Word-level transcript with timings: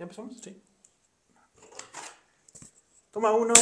¿Ya 0.00 0.04
empezamos? 0.04 0.34
Sí. 0.40 0.58
Toma 3.10 3.32
uno. 3.32 3.52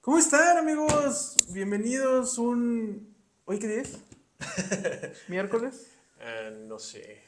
¿Cómo 0.00 0.18
están, 0.18 0.56
amigos? 0.56 1.34
Bienvenidos 1.48 2.38
un... 2.38 3.12
¿Hoy 3.44 3.58
qué 3.58 3.66
día 3.66 3.82
es? 3.82 3.98
¿Miércoles? 5.28 5.90
Eh, 6.20 6.64
no 6.68 6.78
sé. 6.78 7.20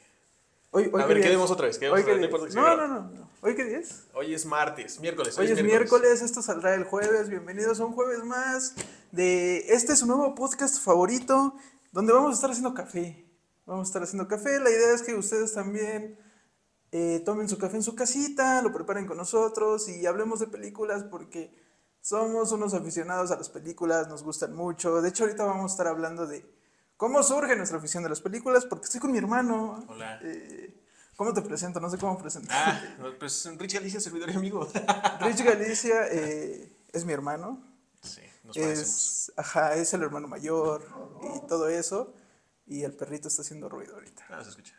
Hoy, 0.69 0.89
hoy 0.93 1.01
A 1.01 1.07
qué 1.07 1.13
ver, 1.15 1.23
quedemos 1.23 1.51
otra 1.51 1.67
vez, 1.67 1.75
Hoy 1.75 2.05
qué 2.05 2.15
día 2.15 2.29
no 2.29 2.45
es? 2.45 2.55
No, 2.55 2.77
no, 2.77 2.87
no, 2.87 3.01
no. 3.09 3.29
¿Hoy 3.41 3.53
qué 3.53 3.65
día 3.65 3.79
es? 3.79 4.05
Hoy 4.13 4.33
es 4.33 4.45
martes, 4.45 4.97
miércoles. 5.01 5.37
Hoy 5.37 5.47
es 5.47 5.61
miércoles, 5.61 6.21
esto 6.21 6.41
saldrá 6.41 6.73
el 6.73 6.85
jueves. 6.85 7.27
Bienvenidos 7.27 7.81
a 7.81 7.85
un 7.85 7.91
jueves 7.91 8.23
más 8.23 8.75
de 9.11 9.57
este 9.67 9.91
es 9.91 9.99
su 9.99 10.05
nuevo 10.05 10.35
podcast 10.35 10.81
favorito, 10.81 11.57
donde 11.91 12.13
vamos 12.13 12.31
a 12.31 12.35
estar 12.35 12.49
haciendo 12.49 12.73
café. 12.73 13.30
Vamos 13.65 13.87
a 13.87 13.89
estar 13.89 14.03
haciendo 14.03 14.27
café. 14.27 14.59
La 14.59 14.69
idea 14.69 14.93
es 14.93 15.01
que 15.01 15.15
ustedes 15.15 15.53
también 15.53 16.17
eh, 16.91 17.21
tomen 17.25 17.47
su 17.47 17.57
café 17.57 17.77
en 17.77 17.83
su 17.83 17.95
casita, 17.95 18.61
lo 18.61 18.73
preparen 18.73 19.07
con 19.07 19.17
nosotros 19.17 19.87
y 19.87 20.05
hablemos 20.05 20.39
de 20.39 20.47
películas 20.47 21.03
porque 21.03 21.53
somos 22.01 22.51
unos 22.51 22.73
aficionados 22.73 23.31
a 23.31 23.37
las 23.37 23.49
películas, 23.49 24.07
nos 24.07 24.23
gustan 24.23 24.55
mucho. 24.55 25.01
De 25.01 25.09
hecho, 25.09 25.23
ahorita 25.23 25.45
vamos 25.45 25.71
a 25.71 25.73
estar 25.73 25.87
hablando 25.87 26.27
de 26.27 26.45
cómo 26.97 27.23
surge 27.23 27.55
nuestra 27.55 27.77
afición 27.77 28.03
de 28.03 28.09
las 28.09 28.21
películas, 28.21 28.65
porque 28.65 28.85
estoy 28.85 28.99
con 28.99 29.11
mi 29.11 29.19
hermano. 29.19 29.85
Hola. 29.87 30.19
Eh, 30.23 30.77
¿Cómo 31.15 31.33
te 31.33 31.41
presento? 31.43 31.79
No 31.79 31.89
sé 31.89 31.97
cómo 31.99 32.17
presentar. 32.17 32.57
Ah, 32.57 33.11
pues 33.19 33.47
Rich 33.57 33.75
Alicia, 33.75 33.99
servidor 33.99 34.31
y 34.31 34.33
amigo. 34.33 34.67
Rich 35.21 35.43
Galicia 35.43 36.07
eh, 36.09 36.75
es 36.91 37.05
mi 37.05 37.13
hermano. 37.13 37.61
Sí, 38.01 38.21
nos 38.43 38.57
parecemos. 38.57 38.89
Es, 38.89 39.33
ajá, 39.37 39.75
es 39.75 39.93
el 39.93 40.01
hermano 40.01 40.27
mayor 40.27 40.83
y 41.35 41.47
todo 41.47 41.69
eso. 41.69 42.13
Y 42.71 42.85
el 42.85 42.93
perrito 42.93 43.27
está 43.27 43.41
haciendo 43.41 43.67
ruido 43.67 43.95
ahorita. 43.95 44.25
Ah, 44.29 44.41
se 44.41 44.51
escucha. 44.51 44.73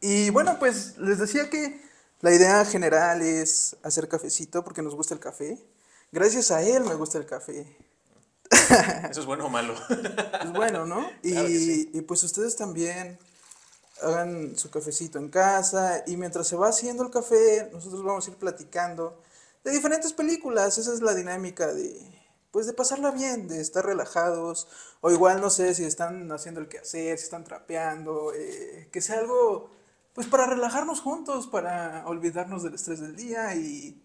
Y 0.00 0.30
bueno, 0.30 0.58
pues 0.58 0.96
les 0.96 1.18
decía 1.18 1.50
que 1.50 1.78
la 2.20 2.32
idea 2.32 2.64
general 2.64 3.20
es 3.20 3.76
hacer 3.82 4.08
cafecito 4.08 4.64
porque 4.64 4.80
nos 4.80 4.94
gusta 4.94 5.12
el 5.12 5.20
café. 5.20 5.58
Gracias 6.12 6.50
a 6.50 6.62
él 6.62 6.82
me 6.82 6.94
gusta 6.94 7.18
el 7.18 7.26
café. 7.26 7.76
¿Eso 9.10 9.20
es 9.20 9.26
bueno 9.26 9.44
o 9.44 9.50
malo? 9.50 9.74
Es 10.42 10.50
bueno, 10.54 10.86
¿no? 10.86 11.06
Y, 11.22 11.32
Claro 11.32 11.48
sí. 11.48 11.90
y 11.92 12.00
pues 12.00 12.24
ustedes 12.24 12.56
también 12.56 13.18
hagan 14.02 14.56
su 14.56 14.70
cafecito 14.70 15.18
en 15.18 15.28
casa 15.28 16.02
y 16.06 16.16
mientras 16.16 16.48
se 16.48 16.56
va 16.56 16.70
haciendo 16.70 17.02
el 17.02 17.10
café, 17.10 17.68
nosotros 17.70 18.02
vamos 18.02 18.26
a 18.26 18.30
ir 18.30 18.38
platicando 18.38 19.22
de 19.62 19.72
diferentes 19.72 20.14
películas. 20.14 20.78
Esa 20.78 20.94
es 20.94 21.02
la 21.02 21.14
dinámica 21.14 21.66
de, 21.66 22.00
pues 22.50 22.66
de 22.66 22.72
pasarla 22.72 23.10
bien, 23.10 23.48
de 23.48 23.60
estar 23.60 23.84
relajados. 23.84 24.68
O 25.00 25.10
igual, 25.10 25.40
no 25.40 25.50
sé, 25.50 25.74
si 25.74 25.84
están 25.84 26.30
haciendo 26.32 26.60
el 26.60 26.68
quehacer, 26.68 27.18
si 27.18 27.24
están 27.24 27.44
trapeando, 27.44 28.32
eh, 28.34 28.88
que 28.92 29.00
sea 29.00 29.20
algo, 29.20 29.70
pues 30.14 30.26
para 30.26 30.46
relajarnos 30.46 31.00
juntos, 31.00 31.46
para 31.46 32.06
olvidarnos 32.06 32.62
del 32.62 32.74
estrés 32.74 33.00
del 33.00 33.16
día 33.16 33.54
y, 33.54 34.02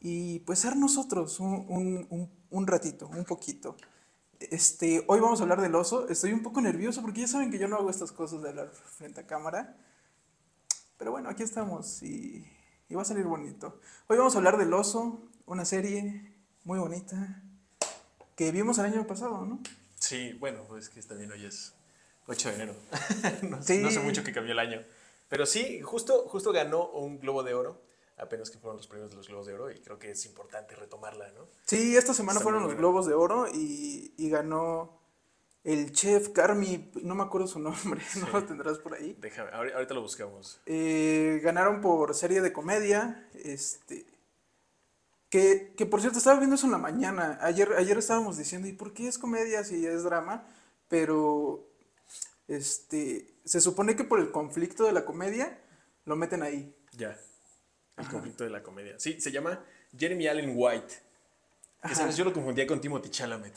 y 0.00 0.40
pues 0.40 0.60
ser 0.60 0.76
nosotros 0.76 1.40
un, 1.40 1.66
un, 1.68 2.06
un, 2.10 2.30
un 2.50 2.66
ratito, 2.66 3.08
un 3.08 3.24
poquito. 3.24 3.76
Este, 4.38 5.04
hoy 5.08 5.20
vamos 5.20 5.40
a 5.40 5.44
hablar 5.44 5.60
del 5.60 5.74
oso. 5.74 6.08
Estoy 6.08 6.32
un 6.32 6.42
poco 6.42 6.60
nervioso 6.60 7.02
porque 7.02 7.20
ya 7.22 7.28
saben 7.28 7.50
que 7.50 7.58
yo 7.58 7.68
no 7.68 7.76
hago 7.76 7.90
estas 7.90 8.12
cosas 8.12 8.42
de 8.42 8.50
hablar 8.50 8.70
frente 8.70 9.20
a 9.20 9.26
cámara. 9.26 9.76
Pero 10.98 11.10
bueno, 11.10 11.28
aquí 11.28 11.42
estamos 11.42 12.02
y, 12.02 12.46
y 12.88 12.94
va 12.94 13.02
a 13.02 13.04
salir 13.04 13.24
bonito. 13.26 13.80
Hoy 14.08 14.16
vamos 14.16 14.34
a 14.34 14.38
hablar 14.38 14.56
del 14.56 14.72
oso, 14.72 15.28
una 15.46 15.64
serie 15.64 16.34
muy 16.64 16.78
bonita 16.78 17.42
que 18.36 18.52
vimos 18.52 18.78
el 18.78 18.84
año 18.86 19.06
pasado, 19.06 19.44
¿no? 19.44 19.60
Sí, 19.98 20.34
bueno, 20.34 20.62
pues 20.68 20.88
que 20.88 21.02
también 21.02 21.32
hoy 21.32 21.44
es 21.46 21.72
8 22.28 22.48
de 22.50 22.54
enero. 22.54 22.74
no, 23.42 23.62
Sí. 23.62 23.78
no 23.78 23.90
sé 23.90 24.00
mucho 24.00 24.22
que 24.22 24.32
cambió 24.32 24.52
el 24.52 24.58
año. 24.58 24.82
Pero 25.28 25.44
sí, 25.46 25.80
justo, 25.80 26.28
justo 26.28 26.52
ganó 26.52 26.88
un 26.90 27.18
Globo 27.18 27.42
de 27.42 27.54
Oro. 27.54 27.82
Apenas 28.18 28.50
que 28.50 28.58
fueron 28.58 28.76
los 28.78 28.86
premios 28.86 29.10
de 29.10 29.16
los 29.16 29.26
Globos 29.28 29.46
de 29.46 29.54
Oro 29.54 29.70
y 29.70 29.78
creo 29.80 29.98
que 29.98 30.10
es 30.12 30.24
importante 30.24 30.74
retomarla, 30.74 31.30
¿no? 31.32 31.48
Sí, 31.66 31.96
esta 31.96 32.14
semana 32.14 32.38
Está 32.38 32.44
fueron 32.44 32.62
los. 32.62 32.74
Globos 32.76 33.06
de 33.06 33.14
Oro 33.14 33.46
y, 33.52 34.14
y 34.16 34.30
ganó 34.30 34.98
el 35.64 35.92
chef 35.92 36.28
Carmi, 36.30 36.92
no 37.02 37.14
me 37.14 37.24
acuerdo 37.24 37.46
su 37.48 37.58
nombre, 37.58 38.00
no 38.20 38.28
lo 38.30 38.44
tendrás 38.44 38.78
por 38.78 38.94
ahí. 38.94 39.16
Déjame, 39.20 39.50
ahori- 39.50 39.74
ahorita 39.74 39.92
lo 39.94 40.00
buscamos. 40.02 40.60
Eh, 40.64 41.40
ganaron 41.42 41.80
por 41.82 42.14
serie 42.14 42.40
de 42.40 42.52
comedia. 42.52 43.28
Este. 43.34 44.06
Que, 45.30 45.74
que 45.76 45.86
por 45.86 46.00
cierto, 46.00 46.18
estaba 46.18 46.38
viendo 46.38 46.54
eso 46.56 46.66
en 46.66 46.72
la 46.72 46.78
mañana. 46.78 47.38
Ayer, 47.42 47.72
ayer 47.76 47.98
estábamos 47.98 48.36
diciendo, 48.36 48.68
¿y 48.68 48.72
por 48.72 48.92
qué 48.94 49.08
es 49.08 49.18
comedia 49.18 49.64
si 49.64 49.84
es 49.86 50.04
drama? 50.04 50.46
Pero. 50.88 51.66
Este. 52.48 53.34
Se 53.44 53.60
supone 53.60 53.96
que 53.96 54.04
por 54.04 54.20
el 54.20 54.30
conflicto 54.30 54.84
de 54.84 54.92
la 54.92 55.04
comedia 55.04 55.58
lo 56.04 56.16
meten 56.16 56.42
ahí. 56.42 56.74
Ya. 56.92 57.16
El 57.96 58.08
conflicto 58.08 58.44
de 58.44 58.50
la 58.50 58.62
comedia. 58.62 58.94
Sí, 58.98 59.20
se 59.20 59.30
llama 59.32 59.64
Jeremy 59.96 60.28
Allen 60.28 60.52
White. 60.54 60.94
Que 61.86 61.94
sabes, 61.94 62.16
yo 62.16 62.24
lo 62.24 62.32
confundía 62.32 62.66
con 62.66 62.80
Timothy 62.80 63.10
Chalamet. 63.10 63.54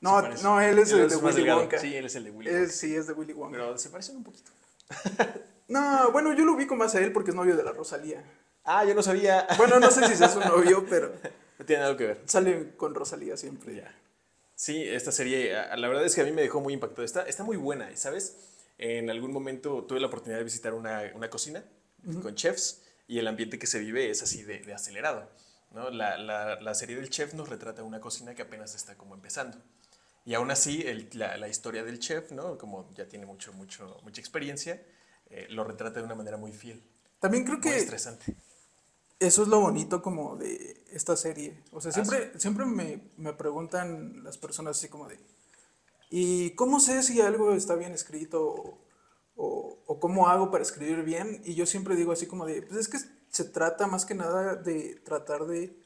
No, 0.00 0.22
no, 0.42 0.60
él 0.60 0.78
es 0.78 0.92
el 0.92 1.08
de 1.08 1.16
Willy 1.16 1.36
delgado. 1.36 1.60
Wonka. 1.60 1.78
Sí, 1.78 1.94
él 1.94 2.06
es 2.06 2.14
el 2.14 2.24
de 2.24 2.30
Willy 2.30 2.48
Es- 2.50 2.56
Wonka. 2.60 2.72
sí, 2.72 2.94
es 2.96 3.06
de 3.06 3.12
Willy 3.14 3.32
Wonka. 3.32 3.52
Pero 3.58 3.78
se 3.78 3.90
parecen 3.90 4.16
un 4.16 4.24
poquito. 4.24 4.50
No, 5.68 6.10
bueno, 6.12 6.32
yo 6.32 6.46
lo 6.46 6.54
ubico 6.54 6.74
más 6.76 6.94
a 6.94 7.00
él 7.00 7.12
porque 7.12 7.28
es 7.30 7.36
novio 7.36 7.54
de 7.54 7.62
la 7.62 7.72
Rosalía. 7.72 8.24
Ah, 8.70 8.84
yo 8.84 8.94
no 8.94 9.02
sabía. 9.02 9.46
Bueno, 9.56 9.80
no 9.80 9.90
sé 9.90 10.06
si 10.06 10.14
sea 10.14 10.28
su 10.28 10.40
novio, 10.40 10.84
pero 10.88 11.12
No 11.58 11.64
tiene 11.66 11.82
nada 11.82 11.96
que 11.96 12.06
ver. 12.06 12.20
sale 12.26 12.74
con 12.76 12.94
Rosalía 12.94 13.36
siempre. 13.36 13.76
Ya. 13.76 13.94
Sí, 14.54 14.82
esta 14.82 15.10
serie, 15.12 15.52
la 15.54 15.88
verdad 15.88 16.04
es 16.04 16.14
que 16.14 16.20
a 16.20 16.24
mí 16.24 16.32
me 16.32 16.42
dejó 16.42 16.60
muy 16.60 16.74
impactado. 16.74 17.04
Está, 17.04 17.22
está 17.22 17.44
muy 17.44 17.56
buena, 17.56 17.96
¿sabes? 17.96 18.36
En 18.76 19.08
algún 19.08 19.32
momento 19.32 19.84
tuve 19.84 20.00
la 20.00 20.08
oportunidad 20.08 20.38
de 20.38 20.44
visitar 20.44 20.74
una, 20.74 21.02
una 21.14 21.30
cocina 21.30 21.64
con 22.22 22.34
chefs 22.34 22.82
y 23.06 23.18
el 23.18 23.26
ambiente 23.26 23.58
que 23.58 23.66
se 23.66 23.78
vive 23.78 24.10
es 24.10 24.22
así 24.22 24.42
de, 24.42 24.58
de 24.60 24.74
acelerado. 24.74 25.28
¿no? 25.72 25.90
La, 25.90 26.16
la- 26.18 26.60
la 26.60 26.74
serie 26.74 26.96
del 26.96 27.08
chef 27.10 27.34
nos 27.34 27.48
retrata 27.48 27.82
una 27.82 28.00
cocina 28.00 28.34
que 28.34 28.42
apenas 28.42 28.74
está 28.74 28.96
como 28.96 29.14
empezando. 29.14 29.58
Y 30.24 30.34
aún 30.34 30.50
así, 30.50 30.82
el- 30.86 31.08
la, 31.14 31.36
la 31.38 31.48
historia 31.48 31.82
del 31.84 31.98
chef, 31.98 32.32
¿no? 32.32 32.58
como 32.58 32.90
ya 32.94 33.06
tiene 33.08 33.26
mucho, 33.26 33.52
mucho, 33.52 33.98
mucha 34.02 34.20
experiencia, 34.20 34.82
eh, 35.30 35.46
lo 35.50 35.64
retrata 35.64 36.00
de 36.00 36.04
una 36.06 36.14
manera 36.14 36.36
muy 36.36 36.52
fiel, 36.52 36.82
También 37.18 37.44
creo 37.44 37.58
muy 37.58 37.62
que 37.70 37.76
estresante. 37.78 38.34
Eso 39.20 39.42
es 39.42 39.48
lo 39.48 39.60
bonito 39.60 40.00
como 40.00 40.36
de 40.36 40.84
esta 40.92 41.16
serie. 41.16 41.62
O 41.72 41.78
Ah, 41.78 41.80
sea, 41.80 41.92
siempre, 41.92 42.32
siempre 42.38 42.64
me, 42.66 43.00
me 43.16 43.32
preguntan 43.32 44.22
las 44.22 44.38
personas 44.38 44.78
así 44.78 44.88
como 44.88 45.08
de, 45.08 45.18
¿y 46.10 46.50
cómo 46.52 46.80
sé 46.80 47.02
si 47.02 47.20
algo 47.20 47.52
está 47.52 47.74
bien 47.74 47.92
escrito 47.92 48.42
o, 48.46 48.78
o- 49.36 49.78
o 49.86 50.00
cómo 50.00 50.28
hago 50.28 50.50
para 50.50 50.62
escribir 50.62 51.02
bien? 51.04 51.42
Y 51.44 51.54
yo 51.54 51.66
siempre 51.66 51.96
digo 51.96 52.12
así 52.12 52.26
como 52.26 52.46
de, 52.46 52.62
pues 52.62 52.78
es 52.80 52.88
que 52.88 52.98
se 53.30 53.44
trata 53.44 53.86
más 53.86 54.06
que 54.06 54.14
nada 54.14 54.54
de 54.56 54.96
tratar 55.04 55.46
de 55.46 55.76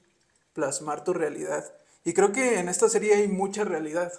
plasmar 0.55 1.05
tu 1.05 1.13
realidad. 1.15 1.73
Y 2.05 2.13
creo 2.15 2.33
que 2.33 2.59
en 2.59 2.69
esta 2.69 2.89
serie 2.89 3.15
hay 3.15 3.29
mucha 3.29 3.65
realidad. 3.65 4.13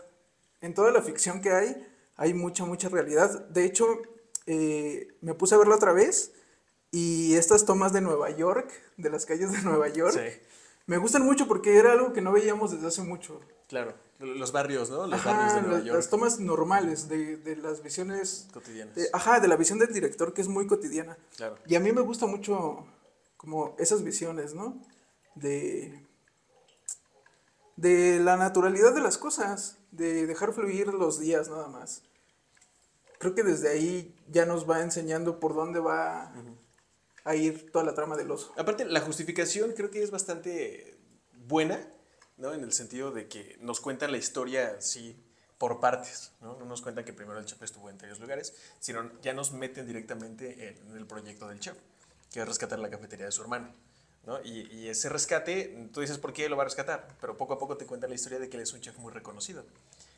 En 0.61 0.73
toda 0.73 0.91
la 0.91 1.01
ficción 1.01 1.41
que 1.41 1.51
hay, 1.51 1.87
hay 2.15 2.33
mucha, 2.33 2.65
mucha 2.65 2.89
realidad. 2.89 3.45
De 3.49 3.65
hecho, 3.65 3.87
eh, 4.47 5.09
me 5.21 5.33
puse 5.35 5.55
a 5.55 5.57
verla 5.57 5.75
otra 5.75 5.93
vez 5.93 6.31
y 6.93 7.33
estas 7.35 7.65
tomas 7.65 7.91
de 7.91 8.01
Nueva 8.01 8.29
York, 8.29 8.71
de 8.97 9.09
las 9.09 9.25
calles 9.25 9.51
de 9.51 9.61
Nueva 9.63 9.89
York, 9.89 10.13
Sí, 10.13 10.39
me 10.85 10.97
gustan 10.97 11.23
mucho 11.25 11.47
porque 11.47 11.75
era 11.77 11.91
algo 11.91 12.13
que 12.13 12.21
no 12.21 12.31
veíamos 12.31 12.71
desde 12.71 12.87
hace 12.87 13.01
mucho. 13.01 13.41
claro. 13.67 13.93
Los 14.19 14.53
barrios, 14.53 14.89
¿no? 14.89 15.05
Los 15.07 15.19
Ajá, 15.19 15.31
barrios 15.33 15.55
de 15.55 15.61
Nueva 15.63 15.77
la- 15.79 15.83
York. 15.85 15.97
las 15.97 16.09
tomas 16.09 16.39
normales 16.39 17.09
de, 17.09 17.35
de 17.35 17.57
las 17.57 17.83
visiones, 17.83 18.47
cotidianas. 18.53 18.95
de- 18.95 19.09
ajá, 19.11 19.41
de 19.41 19.49
la 19.49 19.57
visión 19.57 19.79
del 19.79 19.91
director 19.91 20.33
que 20.33 20.41
es 20.41 20.47
muy 20.47 20.65
cotidiana. 20.65 21.17
Claro. 21.35 21.57
Y 21.65 21.75
a 21.75 21.81
mí 21.81 21.91
me 21.91 21.99
gusta 22.01 22.25
mucho 22.25 22.85
como 23.35 23.75
esas 23.79 24.01
visiones, 24.01 24.53
¿no? 24.53 24.79
De, 25.35 25.99
de 27.75 28.19
la 28.19 28.37
naturalidad 28.37 28.93
de 28.93 29.01
las 29.01 29.17
cosas, 29.17 29.77
de 29.91 30.25
dejar 30.27 30.53
fluir 30.53 30.93
los 30.93 31.19
días 31.19 31.49
nada 31.49 31.67
más. 31.67 32.03
Creo 33.19 33.35
que 33.35 33.43
desde 33.43 33.69
ahí 33.69 34.15
ya 34.29 34.45
nos 34.45 34.69
va 34.69 34.81
enseñando 34.81 35.39
por 35.39 35.53
dónde 35.53 35.79
va 35.81 36.31
a 37.23 37.35
ir 37.35 37.71
toda 37.71 37.85
la 37.85 37.93
trama 37.93 38.15
del 38.17 38.29
oso. 38.31 38.53
Aparte, 38.57 38.85
la 38.85 38.99
justificación 39.01 39.71
creo 39.73 39.89
que 39.89 40.03
es 40.03 40.11
bastante 40.11 40.97
buena, 41.33 41.79
¿no? 42.37 42.53
En 42.53 42.63
el 42.63 42.73
sentido 42.73 43.11
de 43.11 43.27
que 43.27 43.57
nos 43.61 43.79
cuentan 43.79 44.11
la 44.11 44.17
historia, 44.17 44.81
sí, 44.81 45.15
por 45.57 45.79
partes, 45.79 46.31
¿no? 46.41 46.57
No 46.57 46.65
nos 46.65 46.81
cuentan 46.81 47.05
que 47.05 47.13
primero 47.13 47.39
el 47.39 47.45
chef 47.45 47.61
estuvo 47.61 47.89
en 47.89 47.97
varios 47.97 48.19
lugares, 48.19 48.53
sino 48.79 49.09
ya 49.21 49.33
nos 49.33 49.53
meten 49.53 49.87
directamente 49.87 50.75
en 50.89 50.97
el 50.97 51.05
proyecto 51.05 51.47
del 51.47 51.59
chef, 51.59 51.77
que 52.31 52.41
es 52.41 52.47
rescatar 52.47 52.79
la 52.79 52.89
cafetería 52.89 53.25
de 53.27 53.31
su 53.31 53.41
hermano, 53.41 53.73
¿no? 54.25 54.41
Y, 54.43 54.67
y 54.73 54.89
ese 54.89 55.07
rescate, 55.07 55.89
tú 55.93 56.01
dices 56.01 56.17
por 56.17 56.33
qué 56.33 56.49
lo 56.49 56.57
va 56.57 56.63
a 56.63 56.65
rescatar, 56.65 57.07
pero 57.21 57.37
poco 57.37 57.53
a 57.53 57.59
poco 57.59 57.77
te 57.77 57.85
cuentan 57.85 58.09
la 58.09 58.15
historia 58.15 58.39
de 58.39 58.49
que 58.49 58.57
él 58.57 58.63
es 58.63 58.73
un 58.73 58.81
chef 58.81 58.97
muy 58.97 59.13
reconocido. 59.13 59.63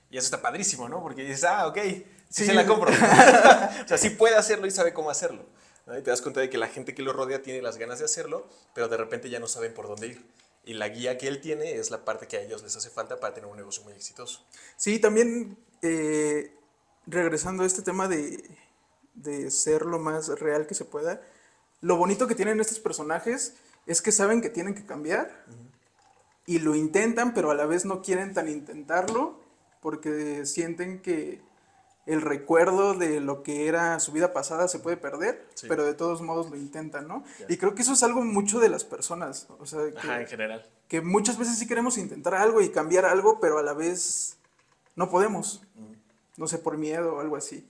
Y 0.09 0.17
eso 0.17 0.25
está 0.25 0.41
padrísimo, 0.41 0.87
¿no? 0.87 1.01
Porque 1.01 1.23
dices, 1.23 1.43
ah, 1.43 1.67
ok, 1.67 1.77
sí, 1.77 2.05
Sí. 2.29 2.45
se 2.45 2.53
la 2.53 2.65
compro. 2.65 2.89
o 3.85 3.87
sea, 3.87 3.97
sí 3.97 4.11
puede 4.11 4.35
hacerlo 4.35 4.65
y 4.67 4.71
sabe 4.71 4.93
cómo 4.93 5.09
hacerlo. 5.09 5.45
¿No? 5.85 5.97
Y 5.97 6.01
te 6.01 6.09
das 6.09 6.21
cuenta 6.21 6.41
de 6.41 6.49
que 6.49 6.57
la 6.57 6.67
gente 6.67 6.93
que 6.93 7.01
lo 7.01 7.13
rodea 7.13 7.41
tiene 7.41 7.61
las 7.61 7.77
ganas 7.77 7.99
de 7.99 8.05
hacerlo, 8.05 8.47
pero 8.73 8.87
de 8.87 8.97
repente 8.97 9.29
ya 9.29 9.39
no 9.39 9.47
saben 9.47 9.73
por 9.73 9.87
dónde 9.87 10.07
ir. 10.07 10.25
Y 10.65 10.73
la 10.73 10.89
guía 10.89 11.17
que 11.17 11.27
él 11.27 11.41
tiene 11.41 11.75
es 11.75 11.91
la 11.91 12.03
parte 12.03 12.27
que 12.27 12.37
a 12.37 12.41
ellos 12.41 12.63
les 12.63 12.75
hace 12.75 12.89
falta 12.89 13.19
para 13.19 13.33
tener 13.33 13.49
un 13.49 13.57
negocio 13.57 13.83
muy 13.83 13.93
exitoso. 13.93 14.43
Sí, 14.77 14.99
también 14.99 15.57
eh, 15.81 16.51
regresando 17.05 17.63
a 17.63 17.67
este 17.67 17.83
tema 17.83 18.07
de, 18.07 18.43
de 19.13 19.51
ser 19.51 19.85
lo 19.85 19.99
más 19.99 20.27
real 20.39 20.65
que 20.65 20.73
se 20.73 20.85
pueda. 20.85 21.21
Lo 21.81 21.97
bonito 21.97 22.27
que 22.27 22.35
tienen 22.35 22.59
estos 22.59 22.79
personajes 22.79 23.53
es 23.85 24.01
que 24.01 24.11
saben 24.11 24.41
que 24.41 24.49
tienen 24.49 24.73
que 24.73 24.85
cambiar 24.85 25.45
y 26.47 26.59
lo 26.59 26.75
intentan, 26.75 27.33
pero 27.33 27.51
a 27.51 27.55
la 27.55 27.65
vez 27.65 27.85
no 27.85 28.01
quieren 28.01 28.33
tan 28.33 28.49
intentarlo 28.49 29.39
porque 29.81 30.45
sienten 30.45 31.01
que 31.01 31.41
el 32.05 32.21
recuerdo 32.21 32.93
de 32.93 33.19
lo 33.19 33.41
que 33.41 33.67
era 33.67 33.99
su 33.99 34.11
vida 34.11 34.31
pasada 34.33 34.67
se 34.67 34.79
puede 34.79 34.95
perder, 34.97 35.47
Sí. 35.55 35.67
pero 35.67 35.83
de 35.85 35.93
todos 35.95 36.21
modos 36.21 36.49
lo 36.51 36.55
intentan, 36.55 37.07
¿no? 37.07 37.23
Y 37.49 37.57
creo 37.57 37.73
que 37.73 37.81
eso 37.81 37.93
es 37.93 38.03
algo 38.03 38.21
mucho 38.23 38.59
de 38.59 38.69
las 38.69 38.83
personas, 38.83 39.47
o 39.59 39.65
sea, 39.65 39.79
que, 39.91 39.97
Ajá, 39.97 40.21
en 40.21 40.27
general. 40.27 40.65
que 40.87 41.01
muchas 41.01 41.37
veces 41.37 41.57
sí 41.57 41.67
queremos 41.67 41.97
intentar 41.97 42.35
algo 42.35 42.61
y 42.61 42.69
cambiar 42.69 43.05
algo, 43.05 43.39
pero 43.39 43.57
a 43.57 43.63
la 43.63 43.73
vez 43.73 44.37
no 44.95 45.09
podemos, 45.09 45.61
no 46.37 46.47
sé, 46.47 46.59
por 46.59 46.77
miedo 46.77 47.15
o 47.15 47.19
algo 47.21 47.35
así. 47.37 47.67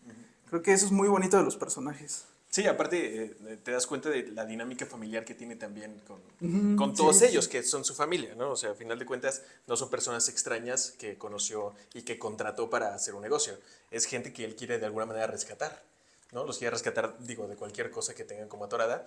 Creo 0.49 0.61
que 0.61 0.73
eso 0.73 0.85
es 0.85 0.91
muy 0.91 1.07
bonito 1.07 1.37
de 1.37 1.43
los 1.43 1.55
personajes. 1.57 2.25
Sí, 2.55 2.65
aparte 2.67 3.25
eh, 3.25 3.57
te 3.61 3.71
das 3.71 3.85
cuenta 3.85 4.09
de 4.09 4.27
la 4.27 4.45
dinámica 4.45 4.85
familiar 4.85 5.25
que 5.25 5.35
tiene 5.35 5.57
también 5.57 6.01
con, 6.07 6.21
Ujú, 6.39 6.77
con 6.77 6.91
sí, 6.91 7.01
todos 7.01 7.17
sí. 7.17 7.25
ellos, 7.25 7.49
que 7.49 7.61
son 7.63 7.83
su 7.83 7.93
familia, 7.93 8.33
¿no? 8.33 8.51
O 8.51 8.55
sea, 8.55 8.71
a 8.71 8.75
final 8.75 8.97
de 8.97 9.05
cuentas, 9.05 9.41
no 9.67 9.75
son 9.75 9.89
personas 9.89 10.29
extrañas 10.29 10.93
que 10.97 11.17
conoció 11.17 11.73
y 11.93 12.03
que 12.03 12.17
contrató 12.17 12.69
para 12.69 12.95
hacer 12.95 13.13
un 13.13 13.23
negocio. 13.23 13.59
Es 13.91 14.05
gente 14.05 14.31
que 14.31 14.45
él 14.45 14.55
quiere 14.55 14.79
de 14.79 14.85
alguna 14.85 15.05
manera 15.05 15.27
rescatar, 15.27 15.83
¿no? 16.31 16.45
Los 16.45 16.57
quiere 16.57 16.71
rescatar, 16.71 17.17
digo, 17.19 17.45
de 17.49 17.57
cualquier 17.57 17.91
cosa 17.91 18.15
que 18.15 18.23
tengan 18.23 18.47
como 18.47 18.63
atorada 18.63 19.05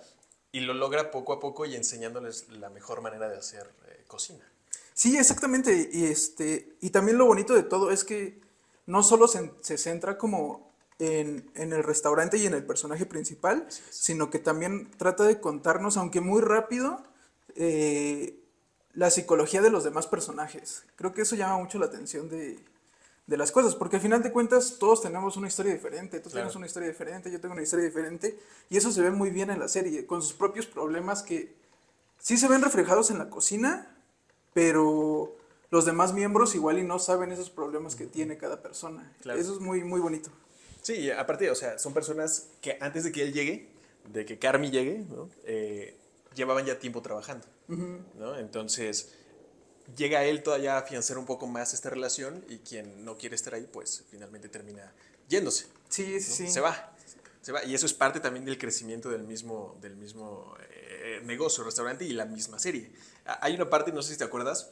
y 0.51 0.59
lo 0.59 0.75
logra 0.75 1.09
poco 1.09 1.33
a 1.33 1.39
poco 1.39 1.65
y 1.65 1.75
enseñándoles 1.75 2.49
la 2.49 2.69
mejor 2.69 3.01
manera 3.01 3.29
de 3.29 3.37
hacer 3.37 3.67
eh, 3.87 4.03
cocina. 4.05 4.47
Sí, 4.93 5.17
exactamente. 5.17 5.89
Y, 5.91 6.05
este, 6.05 6.75
y 6.81 6.91
también 6.91 7.17
lo 7.17 7.25
bonito 7.25 7.55
de 7.55 7.63
todo 7.63 7.89
es 7.89 8.03
que 8.03 8.41
no 8.85 9.01
solo 9.01 9.27
se, 9.27 9.53
se 9.61 9.79
centra 9.79 10.19
como 10.19 10.68
en, 10.99 11.49
en 11.55 11.73
el 11.73 11.83
restaurante 11.83 12.37
y 12.37 12.45
en 12.45 12.53
el 12.53 12.65
personaje 12.65 13.05
principal, 13.05 13.65
sino 13.89 14.29
que 14.29 14.39
también 14.39 14.91
trata 14.97 15.23
de 15.23 15.39
contarnos, 15.39 15.97
aunque 15.97 16.21
muy 16.21 16.41
rápido, 16.41 17.01
eh, 17.55 18.35
la 18.93 19.09
psicología 19.09 19.61
de 19.61 19.69
los 19.69 19.83
demás 19.83 20.07
personajes. 20.07 20.83
Creo 20.95 21.13
que 21.13 21.21
eso 21.21 21.35
llama 21.35 21.57
mucho 21.57 21.79
la 21.79 21.85
atención 21.85 22.27
de, 22.27 22.59
de 23.27 23.37
las 23.37 23.51
cosas, 23.51 23.75
porque 23.75 23.95
al 23.97 24.01
final 24.01 24.21
de 24.23 24.31
cuentas 24.31 24.77
todos 24.79 25.01
tenemos 25.01 25.37
una 25.37 25.47
historia 25.47 25.71
diferente, 25.73 26.19
tú 26.19 26.29
Claro. 26.29 26.45
tienes 26.47 26.55
una 26.55 26.65
historia 26.65 26.89
diferente, 26.89 27.31
yo 27.31 27.39
tengo 27.39 27.53
una 27.53 27.63
historia 27.63 27.85
diferente, 27.85 28.37
y 28.69 28.75
eso 28.77 28.91
se 28.91 29.01
ve 29.01 29.11
muy 29.11 29.29
bien 29.29 29.49
en 29.51 29.59
la 29.59 29.67
serie, 29.69 30.05
con 30.05 30.21
sus 30.21 30.33
propios 30.33 30.65
problemas 30.65 31.23
que 31.23 31.53
sí 32.17 32.37
se 32.37 32.47
ven 32.49 32.61
reflejados 32.61 33.09
en 33.11 33.19
la 33.19 33.29
cocina, 33.29 33.95
pero 34.53 35.35
los 35.69 35.85
demás 35.85 36.11
miembros 36.13 36.55
igual 36.55 36.79
y 36.79 36.83
no 36.83 36.99
saben 36.99 37.31
esos 37.31 37.49
problemas 37.49 37.95
que 37.95 38.05
tiene 38.07 38.37
cada 38.37 38.61
persona. 38.61 39.13
Claro. 39.21 39.39
Eso 39.39 39.53
es 39.53 39.59
muy, 39.61 39.83
muy 39.83 40.01
bonito. 40.01 40.31
Sí, 40.81 41.11
aparte, 41.11 41.49
o 41.51 41.55
sea, 41.55 41.77
son 41.79 41.93
personas 41.93 42.47
que 42.61 42.77
antes 42.81 43.03
de 43.03 43.11
que 43.11 43.21
él 43.23 43.33
llegue, 43.33 43.67
de 44.11 44.25
que 44.25 44.39
Carmi 44.39 44.71
llegue, 44.71 45.05
¿no? 45.09 45.29
Eh, 45.43 45.95
llevaban 46.35 46.65
ya 46.65 46.79
tiempo 46.79 47.01
trabajando, 47.01 47.45
¿no? 48.15 48.37
Entonces, 48.37 49.13
llega 49.95 50.23
él 50.23 50.41
todavía 50.43 50.75
a 50.75 50.79
afianzar 50.79 51.17
un 51.17 51.25
poco 51.25 51.47
más 51.47 51.73
esta 51.73 51.89
relación 51.89 52.43
y 52.47 52.59
quien 52.59 53.03
no 53.05 53.17
quiere 53.17 53.35
estar 53.35 53.53
ahí, 53.53 53.67
pues 53.71 54.03
finalmente 54.09 54.47
termina 54.49 54.93
yéndose, 55.27 55.65
Sí, 55.89 56.03
¿no? 56.13 56.19
sí, 56.19 56.21
sí. 56.21 56.47
Se 56.49 56.59
va, 56.61 56.95
se 57.41 57.51
va. 57.51 57.63
Y 57.65 57.73
eso 57.75 57.85
es 57.85 57.93
parte 57.93 58.19
también 58.19 58.45
del 58.45 58.57
crecimiento 58.57 59.09
del 59.09 59.23
mismo, 59.23 59.77
del 59.81 59.95
mismo 59.95 60.55
eh, 60.71 61.21
negocio, 61.25 61.63
restaurante 61.63 62.05
y 62.05 62.13
la 62.13 62.25
misma 62.25 62.57
serie. 62.59 62.91
Ah, 63.25 63.39
Hay 63.41 63.53
una 63.55 63.69
parte, 63.69 63.91
no 63.91 64.01
sé 64.01 64.13
si 64.13 64.17
te 64.17 64.23
acuerdas, 64.23 64.71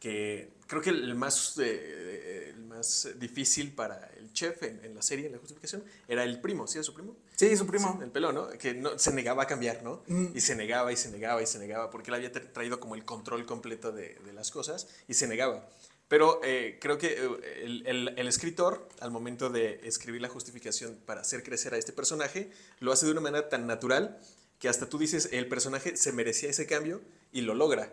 que 0.00 0.50
creo 0.66 0.82
que 0.82 0.90
el 0.90 1.14
más, 1.14 1.58
eh, 1.58 2.52
el 2.54 2.60
más 2.64 3.08
difícil 3.18 3.72
para 3.72 4.10
el 4.18 4.32
chef 4.32 4.62
en, 4.62 4.84
en 4.84 4.94
la 4.94 5.02
serie, 5.02 5.26
en 5.26 5.32
la 5.32 5.38
justificación, 5.38 5.82
era 6.08 6.22
el 6.24 6.40
primo, 6.40 6.66
¿sí 6.66 6.78
era 6.78 6.82
su 6.84 6.92
primo? 6.94 7.16
Sí, 7.34 7.56
su 7.56 7.66
primo. 7.66 7.96
Sí, 7.98 8.04
el 8.04 8.10
pelón, 8.10 8.34
¿no? 8.34 8.48
Que 8.50 8.74
no, 8.74 8.98
se 8.98 9.12
negaba 9.12 9.44
a 9.44 9.46
cambiar, 9.46 9.82
¿no? 9.82 10.02
Mm. 10.06 10.36
Y 10.36 10.40
se 10.40 10.54
negaba 10.54 10.92
y 10.92 10.96
se 10.96 11.10
negaba 11.10 11.42
y 11.42 11.46
se 11.46 11.58
negaba, 11.58 11.90
porque 11.90 12.10
él 12.10 12.14
había 12.16 12.32
tra- 12.32 12.52
traído 12.52 12.78
como 12.80 12.94
el 12.94 13.04
control 13.04 13.46
completo 13.46 13.92
de, 13.92 14.16
de 14.24 14.32
las 14.32 14.50
cosas 14.50 14.88
y 15.08 15.14
se 15.14 15.26
negaba. 15.26 15.66
Pero 16.08 16.40
eh, 16.44 16.78
creo 16.80 16.98
que 16.98 17.14
eh, 17.14 17.62
el, 17.64 17.86
el- 17.86 18.14
el 18.16 18.28
escritor, 18.28 18.88
al 19.00 19.10
momento 19.10 19.50
de 19.50 19.80
escribir 19.84 20.20
la 20.20 20.28
justificación 20.28 20.96
para 21.06 21.22
hacer 21.22 21.42
crecer 21.42 21.74
a 21.74 21.78
este 21.78 21.92
personaje, 21.92 22.50
lo 22.80 22.92
hace 22.92 23.06
de 23.06 23.12
una 23.12 23.20
manera 23.22 23.48
tan 23.48 23.66
natural 23.66 24.18
que 24.58 24.68
hasta 24.68 24.88
tú 24.88 24.98
dices, 24.98 25.30
el 25.32 25.48
personaje 25.48 25.96
se 25.96 26.12
merecía 26.12 26.50
ese 26.50 26.66
cambio 26.66 27.00
y 27.32 27.40
lo 27.42 27.54
logra. 27.54 27.92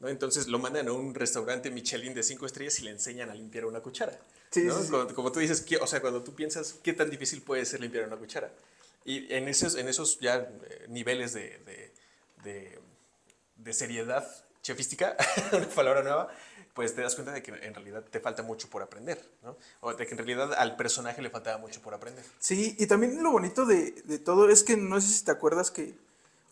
¿No? 0.00 0.08
Entonces 0.08 0.48
lo 0.48 0.58
mandan 0.58 0.88
a 0.88 0.92
un 0.92 1.14
restaurante 1.14 1.70
Michelin 1.70 2.14
de 2.14 2.22
cinco 2.22 2.46
estrellas 2.46 2.78
y 2.80 2.82
le 2.82 2.90
enseñan 2.90 3.30
a 3.30 3.34
limpiar 3.34 3.64
una 3.66 3.80
cuchara. 3.80 4.18
Sí, 4.50 4.62
¿no? 4.64 4.76
sí, 4.76 4.84
sí. 4.84 4.90
Como, 4.90 5.14
como 5.14 5.32
tú 5.32 5.38
dices, 5.40 5.60
¿qué- 5.60 5.76
o 5.76 5.86
sea, 5.86 6.00
cuando 6.00 6.22
tú 6.22 6.34
piensas 6.34 6.74
qué 6.82 6.92
tan 6.92 7.08
difícil 7.10 7.42
puede 7.42 7.64
ser 7.64 7.80
limpiar 7.80 8.06
una 8.06 8.16
cuchara. 8.16 8.50
Y 9.04 9.32
en 9.32 9.48
esos, 9.48 9.76
en 9.76 9.88
esos 9.88 10.18
ya 10.20 10.36
eh, 10.36 10.86
niveles 10.88 11.32
de, 11.32 11.58
de, 11.64 11.92
de- 12.44 12.78
de 13.56 13.72
seriedad 13.72 14.26
chefística, 14.62 15.16
una 15.52 15.68
palabra 15.68 16.02
nueva, 16.02 16.28
pues 16.74 16.94
te 16.94 17.00
das 17.02 17.14
cuenta 17.14 17.32
de 17.32 17.42
que 17.42 17.50
en 17.50 17.74
realidad 17.74 18.04
te 18.04 18.20
falta 18.20 18.42
mucho 18.42 18.68
por 18.68 18.82
aprender, 18.82 19.22
¿no? 19.42 19.56
O 19.80 19.92
de 19.94 20.06
que 20.06 20.12
en 20.12 20.18
realidad 20.18 20.52
al 20.54 20.76
personaje 20.76 21.20
le 21.22 21.30
faltaba 21.30 21.58
mucho 21.58 21.80
por 21.80 21.94
aprender. 21.94 22.24
Sí, 22.38 22.76
y 22.78 22.86
también 22.86 23.22
lo 23.22 23.32
bonito 23.32 23.64
de, 23.66 23.92
de 24.04 24.18
todo 24.18 24.48
es 24.50 24.62
que 24.62 24.76
no 24.76 25.00
sé 25.00 25.08
si 25.08 25.24
te 25.24 25.30
acuerdas 25.30 25.70
que, 25.70 25.94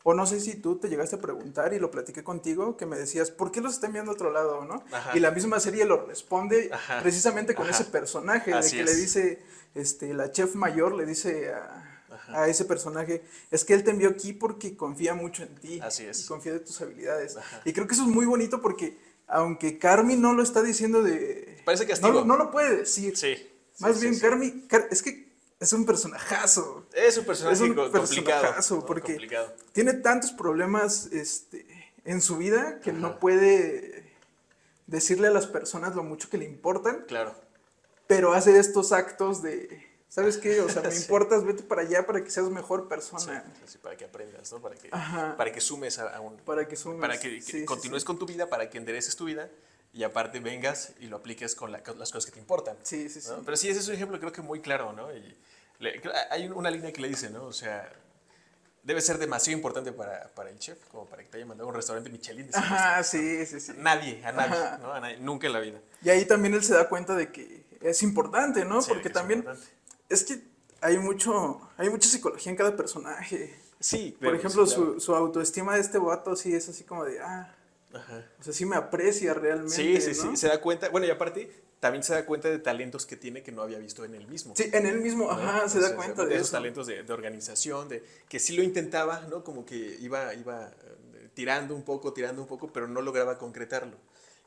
o 0.05 0.15
no 0.15 0.27
sé 0.27 0.41
si 0.41 0.55
tú 0.57 0.77
te 0.77 0.89
llegaste 0.89 1.17
a 1.17 1.21
preguntar 1.21 1.75
y 1.75 1.79
lo 1.79 1.91
platiqué 1.91 2.23
contigo, 2.25 2.77
que 2.77 2.87
me 2.87 2.97
decías, 2.97 3.31
¿por 3.31 3.51
qué 3.51 3.61
los 3.61 3.75
están 3.75 3.93
viendo 3.93 4.11
a 4.11 4.15
otro 4.15 4.31
lado, 4.33 4.65
no? 4.65 4.83
Ajá. 4.93 5.17
Y 5.17 5.21
la 5.21 5.31
misma 5.33 5.61
serie 5.61 5.85
lo 5.85 6.07
responde 6.07 6.71
Ajá. 6.73 7.01
precisamente 7.03 7.55
con 7.55 7.67
Ajá. 7.69 7.75
ese 7.75 7.85
personaje, 7.91 8.53
Así 8.55 8.77
de 8.79 8.85
que 8.85 8.91
le 8.91 8.97
dice, 8.97 9.43
este, 9.75 10.15
la 10.15 10.31
chef 10.33 10.55
mayor 10.55 10.95
le 10.95 11.05
dice 11.05 11.53
a, 11.53 11.85
a 12.29 12.49
ese 12.49 12.65
personaje, 12.65 13.23
es 13.51 13.65
que 13.65 13.75
él 13.75 13.85
te 13.85 13.91
envió 13.91 14.09
aquí 14.09 14.33
porque 14.33 14.77
confía 14.77 15.15
mucho 15.15 15.43
en 15.43 15.55
ti. 15.57 15.81
Así 15.83 16.05
es. 16.05 16.25
Y 16.25 16.27
confía 16.27 16.53
de 16.53 16.61
tus 16.61 16.81
habilidades. 16.81 17.37
Y 17.65 17.73
creo 17.73 17.87
que 17.87 17.95
eso 17.95 18.03
es 18.05 18.09
muy 18.09 18.25
bonito 18.25 18.63
porque, 18.63 18.97
aunque 19.27 19.79
Carmi 19.79 20.17
no 20.17 20.33
lo 20.33 20.43
está 20.43 20.63
diciendo 20.63 21.03
de... 21.03 21.61
Parece 21.67 21.85
no, 21.85 21.89
castigo. 21.91 22.13
lo- 22.13 22.25
no 22.25 22.37
lo 22.37 22.51
puede 22.51 22.77
decir. 22.79 23.17
Sí. 23.17 23.37
Más 23.81 23.97
sí, 23.97 24.01
bien, 24.03 24.15
sí, 24.15 24.21
sí. 24.21 24.27
Carmi, 24.27 24.67
Car- 24.69 24.89
es 24.91 25.03
que 25.03 25.28
es 25.61 25.73
un 25.73 25.85
personajazo. 25.87 26.87
Es 26.93 27.17
un 27.19 27.25
personaje 27.25 27.55
Es 27.55 27.61
un 27.61 27.75
co- 27.75 27.91
complicado. 27.91 28.41
personajazo, 28.43 28.87
porque- 28.87 29.13
Complicado. 29.15 29.55
Tiene 29.73 29.95
tantos 29.95 30.33
problemas 30.33 31.07
este, 31.13 31.67
en 32.05 32.21
su 32.21 32.37
vida 32.37 32.81
que 32.81 32.91
Ajá. 32.91 32.99
no 32.99 33.19
puede 33.19 34.13
decirle 34.87 35.29
a 35.29 35.31
las 35.31 35.47
personas 35.47 35.95
lo 35.95 36.03
mucho 36.03 36.31
que 36.31 36.39
le 36.39 36.45
importan, 36.45 37.05
Claro. 37.07 37.35
pero 38.07 38.33
hace 38.33 38.59
estos 38.59 38.93
actos 38.93 39.43
de, 39.43 39.87
¿sabes 40.09 40.39
qué? 40.39 40.61
O 40.61 40.69
sea, 40.69 40.81
me 40.83 40.93
Sí. 40.93 41.03
importas, 41.03 41.45
vete 41.45 41.63
para 41.63 41.83
allá 41.83 42.07
para 42.07 42.23
que 42.25 42.31
seas 42.31 42.49
mejor 42.49 42.83
Sí, 42.83 42.87
persona. 42.89 43.45
así 43.65 43.79
para 43.79 43.97
que 43.97 44.05
aprendas, 44.07 44.51
¿no? 44.53 44.61
Para 44.61 44.77
que, 44.77 44.89
Ajá. 44.93 45.37
para 45.37 45.53
que 45.53 45.61
sumes 45.61 45.99
a, 45.99 46.19
un... 46.21 46.37
Para 46.39 46.67
que 46.69 46.77
sumes, 46.77 47.01
Para 47.01 47.19
que, 47.19 47.35
que 47.37 47.43
sí, 47.43 47.53
sí, 47.61 47.65
continúes 47.67 48.03
sí. 48.03 48.07
con 48.07 48.19
tu 48.19 48.25
vida, 48.27 48.49
para 48.49 48.71
que 48.71 48.79
endereces 48.79 49.15
tu 49.17 49.25
vida 49.27 49.51
y 49.99 50.05
aparte 50.05 50.39
vengas 50.39 50.93
y 51.01 51.07
lo 51.07 51.17
apliques 51.17 51.57
con 51.57 51.73
la- 51.73 51.83
las 51.97 52.13
cosas 52.13 52.27
que 52.27 52.31
te 52.33 52.39
importan. 52.39 52.77
Sí, 52.85 53.09
sí, 53.09 53.21
sí. 53.21 53.29
¿no? 53.31 53.43
Pero 53.43 53.57
sí, 53.57 53.69
ese 53.69 53.81
es 53.81 53.89
un 53.89 53.95
ejemplo 53.95 54.19
creo 54.21 54.31
que 54.31 54.43
muy 54.43 54.61
claro, 54.61 54.93
¿no? 54.93 55.13
Y 55.13 55.37
le- 55.81 56.01
hay 56.31 56.49
una 56.49 56.71
línea 56.71 56.93
que 56.93 57.01
le 57.01 57.09
dice, 57.09 57.31
¿no? 57.31 57.45
O 57.47 57.53
sea, 57.53 57.91
debe 58.85 59.01
ser 59.01 59.19
demasiado 59.19 59.57
importante 59.57 59.91
para, 59.91 60.29
para 60.37 60.51
el 60.51 60.59
chef 60.61 60.79
como 60.93 61.05
para 61.07 61.23
que 61.25 61.29
te 61.31 61.37
haya 61.39 61.47
mandado 61.47 61.69
a 61.69 61.71
un 61.71 61.75
restaurante 61.77 62.11
Michelin. 62.11 62.49
Ajá, 62.55 63.03
sí, 63.03 63.45
sí, 63.45 63.59
sí. 63.59 63.73
Nadie, 63.77 64.25
a 64.25 64.31
nadie, 64.31 64.57
Ajá. 64.57 64.79
¿no? 64.79 64.93
A 64.93 65.01
nadie, 65.01 65.19
nunca 65.19 65.49
en 65.49 65.53
la 65.53 65.59
vida. 65.61 65.81
Y 66.03 66.11
ahí 66.11 66.25
también 66.27 66.55
él 66.55 66.63
se 66.63 66.75
da 66.75 66.89
cuenta 66.89 67.17
de 67.17 67.33
que 67.33 67.65
es 67.81 68.03
importante, 68.05 68.65
¿no? 68.65 68.81
Sí, 68.81 68.89
Porque 68.91 69.03
que 69.03 69.09
es 69.09 69.15
también 69.15 69.41
importante. 69.41 69.69
es 70.09 70.23
que 70.23 70.41
hay 70.81 70.97
mucho, 70.99 71.61
hay 71.77 71.91
mucha 71.91 72.09
psicología 72.09 72.51
en 72.53 72.57
cada 72.57 72.77
personaje. 72.77 73.59
Sí, 73.81 74.17
Por 74.21 74.35
ejemplo, 74.37 74.65
sí, 74.65 74.77
claro. 74.77 74.95
su, 74.95 75.01
su 75.01 75.15
autoestima 75.17 75.75
de 75.75 75.81
este 75.81 75.99
vato 75.99 76.37
sí 76.37 76.55
es 76.55 76.69
así 76.69 76.85
como 76.85 77.05
de, 77.05 77.21
ah, 77.21 77.53
Ajá. 77.93 78.25
o 78.39 78.43
sea, 78.43 78.53
sí 78.53 78.67
me 78.67 78.77
aprecia 78.77 79.33
realmente. 79.35 79.75
Sí, 79.75 80.01
sí, 80.01 80.15
sí, 80.15 80.37
se 80.37 80.49
da 80.49 80.61
cuenta, 80.61 80.89
bueno, 80.91 81.07
y 81.07 81.11
aparte 81.11 81.51
también 81.81 82.03
se 82.03 82.13
da 82.13 82.27
cuenta 82.27 82.49
de 82.49 82.59
talentos 82.59 83.07
que 83.07 83.17
tiene 83.17 83.43
que 83.43 83.53
no 83.53 83.63
había 83.63 83.79
visto 83.79 84.05
en 84.05 84.15
él 84.15 84.27
mismo. 84.27 84.55
Sí, 84.57 84.69
en 84.73 84.87
él 84.87 85.01
mismo, 85.01 85.25
¿no? 85.25 85.31
ajá, 85.31 85.69
se 85.69 85.81
da 85.81 85.95
cuenta 85.95 86.27
de 86.27 86.35
esos 86.35 86.49
eso. 86.49 86.57
talentos 86.57 86.87
de, 86.87 87.03
de 87.03 87.13
organización, 87.13 87.89
de 87.89 88.05
que 88.29 88.39
sí 88.39 88.57
lo 88.57 88.63
intentaba, 88.63 89.21
¿no? 89.31 89.45
Como 89.45 89.65
que 89.65 89.97
iba, 90.01 90.35
iba 90.35 90.69
eh, 90.69 91.29
tirando 91.35 91.75
un 91.75 91.83
poco, 91.83 92.13
tirando 92.13 92.43
un 92.43 92.49
poco, 92.49 92.73
pero 92.73 92.89
no 92.89 93.01
lograba 93.01 93.39
concretarlo. 93.39 93.97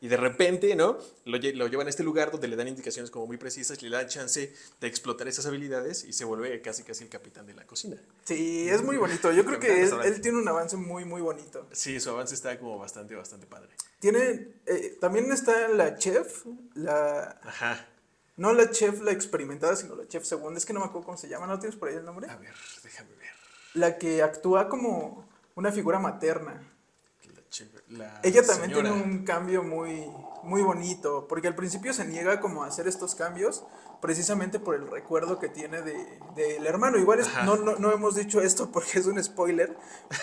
Y 0.03 0.07
de 0.07 0.17
repente, 0.17 0.75
¿no? 0.75 0.97
Lo, 1.25 1.37
lo 1.37 1.67
llevan 1.67 1.85
a 1.85 1.89
este 1.91 2.03
lugar 2.03 2.31
donde 2.31 2.47
le 2.47 2.55
dan 2.55 2.67
indicaciones 2.67 3.11
como 3.11 3.27
muy 3.27 3.37
precisas, 3.37 3.81
le 3.83 3.89
dan 3.89 4.07
chance 4.07 4.51
de 4.79 4.87
explotar 4.87 5.27
esas 5.27 5.45
habilidades 5.45 6.03
y 6.03 6.11
se 6.13 6.25
vuelve 6.25 6.59
casi 6.61 6.81
casi 6.83 7.03
el 7.03 7.09
capitán 7.09 7.45
de 7.45 7.53
la 7.53 7.67
cocina. 7.67 7.97
Sí, 8.23 8.67
es 8.67 8.81
muy 8.81 8.97
bonito. 8.97 9.31
Yo 9.31 9.45
creo 9.45 9.59
que 9.59 9.83
él, 9.83 9.91
él 10.03 10.19
tiene 10.19 10.39
un 10.39 10.47
avance 10.47 10.75
muy, 10.75 11.05
muy 11.05 11.21
bonito. 11.21 11.67
Sí, 11.71 11.99
su 11.99 12.09
avance 12.09 12.33
está 12.33 12.57
como 12.57 12.79
bastante, 12.79 13.13
bastante 13.13 13.45
padre. 13.45 13.69
Tiene, 13.99 14.55
eh, 14.65 14.97
también 14.99 15.31
está 15.31 15.67
la 15.67 15.95
chef, 15.95 16.45
la, 16.73 17.39
Ajá. 17.43 17.87
no 18.37 18.53
la 18.53 18.71
chef, 18.71 19.01
la 19.01 19.11
experimentada, 19.11 19.75
sino 19.75 19.95
la 19.95 20.07
chef 20.07 20.25
segunda, 20.25 20.57
es 20.57 20.65
que 20.65 20.73
no 20.73 20.79
me 20.79 20.87
acuerdo 20.87 21.05
cómo 21.05 21.17
se 21.17 21.29
llama, 21.29 21.45
¿no 21.45 21.59
tienes 21.59 21.77
por 21.77 21.89
ahí 21.89 21.95
el 21.95 22.05
nombre? 22.05 22.27
A 22.27 22.37
ver, 22.37 22.55
déjame 22.83 23.11
ver. 23.17 23.29
La 23.75 23.99
que 23.99 24.23
actúa 24.23 24.67
como 24.67 25.29
una 25.53 25.71
figura 25.71 25.99
materna. 25.99 26.67
La 27.89 28.19
Ella 28.23 28.41
también 28.45 28.69
señora. 28.71 28.89
tiene 28.93 29.03
un 29.03 29.25
cambio 29.25 29.61
muy, 29.63 30.09
muy 30.43 30.61
bonito, 30.61 31.27
porque 31.27 31.47
al 31.49 31.55
principio 31.55 31.93
se 31.93 32.05
niega 32.05 32.39
como 32.39 32.63
a 32.63 32.67
hacer 32.67 32.87
estos 32.87 33.13
cambios, 33.15 33.63
precisamente 34.01 34.57
por 34.59 34.75
el 34.75 34.89
recuerdo 34.89 35.37
que 35.39 35.49
tiene 35.49 35.81
de- 35.81 36.19
del 36.35 36.65
hermano. 36.65 36.97
Igual 36.97 37.19
es- 37.19 37.29
no, 37.45 37.57
no, 37.57 37.75
no 37.75 37.91
hemos 37.91 38.15
dicho 38.15 38.41
esto 38.41 38.71
porque 38.71 38.99
es 38.99 39.05
un 39.05 39.21
spoiler, 39.23 39.75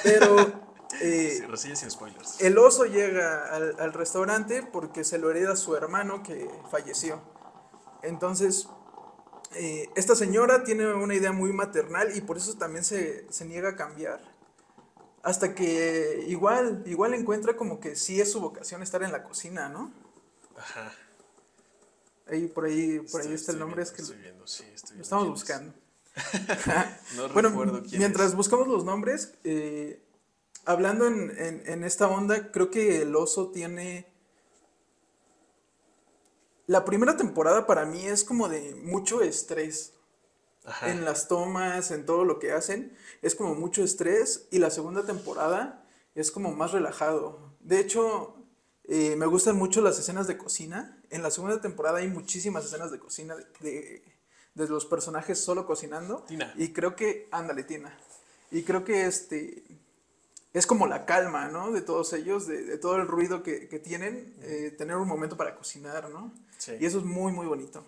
pero 0.02 0.36
eh, 1.02 1.46
Sí, 1.56 1.76
sin 1.76 1.90
spoilers. 1.90 2.40
el 2.40 2.56
oso 2.56 2.86
llega 2.86 3.54
al, 3.54 3.76
al 3.78 3.92
restaurante 3.92 4.62
porque 4.62 5.04
se 5.04 5.18
lo 5.18 5.30
hereda 5.30 5.54
su 5.54 5.76
hermano 5.76 6.22
que 6.22 6.50
falleció. 6.70 7.20
Entonces, 8.02 8.68
eh, 9.54 9.88
esta 9.96 10.14
señora 10.14 10.64
tiene 10.64 10.92
una 10.94 11.14
idea 11.14 11.32
muy 11.32 11.52
maternal 11.52 12.16
y 12.16 12.20
por 12.22 12.36
eso 12.38 12.54
también 12.56 12.84
se, 12.84 13.30
se 13.30 13.44
niega 13.44 13.70
a 13.70 13.76
cambiar. 13.76 14.37
Hasta 15.28 15.54
que 15.54 16.24
igual, 16.28 16.82
igual 16.86 17.12
encuentra 17.12 17.54
como 17.54 17.80
que 17.80 17.96
sí 17.96 18.18
es 18.18 18.32
su 18.32 18.40
vocación 18.40 18.82
estar 18.82 19.02
en 19.02 19.12
la 19.12 19.22
cocina, 19.24 19.68
¿no? 19.68 19.92
Ajá. 20.56 20.90
Ahí 22.26 22.46
por 22.46 22.64
ahí, 22.64 23.00
por 23.00 23.20
ahí 23.20 23.32
está 23.34 23.52
el 23.52 23.58
nombre, 23.58 23.82
viendo, 23.82 23.90
es 23.90 23.92
que 23.92 24.02
estoy 24.02 24.16
viendo, 24.16 24.46
sí, 24.46 24.64
estoy 24.74 24.96
lo 24.96 25.02
estamos 25.02 25.28
buscando. 25.28 25.74
No 27.16 27.28
bueno, 27.34 27.50
recuerdo 27.50 27.82
quién 27.82 28.00
mientras 28.00 28.30
es. 28.30 28.34
buscamos 28.34 28.68
los 28.68 28.84
nombres, 28.84 29.34
eh, 29.44 30.02
hablando 30.64 31.06
en, 31.06 31.30
en- 31.38 31.62
en 31.66 31.84
esta 31.84 32.08
onda, 32.08 32.50
creo 32.50 32.70
que 32.70 33.02
el 33.02 33.14
oso 33.16 33.50
tiene... 33.50 34.06
La 36.66 36.84
primera 36.84 37.16
temporada 37.16 37.66
para 37.66 37.86
mí 37.86 38.06
es 38.06 38.24
como 38.24 38.48
de 38.48 38.74
mucho 38.76 39.22
estrés 39.22 39.94
Ajá. 40.68 40.90
en 40.90 41.04
las 41.04 41.28
tomas, 41.28 41.90
en 41.90 42.06
todo 42.06 42.24
lo 42.24 42.38
que 42.38 42.52
hacen. 42.52 42.96
Es 43.22 43.34
como 43.34 43.54
mucho 43.54 43.82
estrés 43.82 44.46
y 44.50 44.58
la 44.58 44.70
segunda 44.70 45.04
temporada 45.04 45.84
es 46.14 46.30
como 46.30 46.52
más 46.52 46.72
relajado. 46.72 47.52
De 47.60 47.80
hecho, 47.80 48.36
eh, 48.84 49.16
me 49.16 49.26
gustan 49.26 49.56
mucho 49.56 49.80
las 49.80 49.98
escenas 49.98 50.26
de 50.26 50.36
cocina. 50.38 51.02
En 51.10 51.22
la 51.22 51.30
segunda 51.30 51.60
temporada 51.60 51.98
hay 51.98 52.08
muchísimas 52.08 52.64
escenas 52.64 52.90
de 52.90 52.98
cocina 52.98 53.34
de, 53.36 53.44
de- 53.60 54.02
de 54.54 54.66
los 54.68 54.86
personajes 54.86 55.38
solo 55.38 55.66
cocinando. 55.66 56.24
Tina. 56.26 56.52
Y 56.56 56.72
creo 56.72 56.96
que, 56.96 57.28
ándale, 57.30 57.62
Tina. 57.62 57.96
Y 58.50 58.62
creo 58.64 58.82
que 58.84 59.06
este 59.06 59.62
es 60.52 60.66
como 60.66 60.86
la 60.88 61.04
calma, 61.06 61.46
¿no? 61.48 61.70
De 61.70 61.80
todos 61.82 62.12
ellos, 62.14 62.46
de, 62.48 62.64
de 62.64 62.78
todo 62.78 62.96
el 62.96 63.06
ruido 63.06 63.42
que, 63.44 63.68
que 63.68 63.78
tienen, 63.78 64.34
eh, 64.40 64.74
tener 64.76 64.96
un 64.96 65.06
momento 65.06 65.36
para 65.36 65.54
cocinar, 65.54 66.08
¿no? 66.10 66.32
Sí. 66.56 66.72
Y 66.80 66.86
eso 66.86 66.98
es 66.98 67.04
muy, 67.04 67.30
muy 67.32 67.46
bonito. 67.46 67.84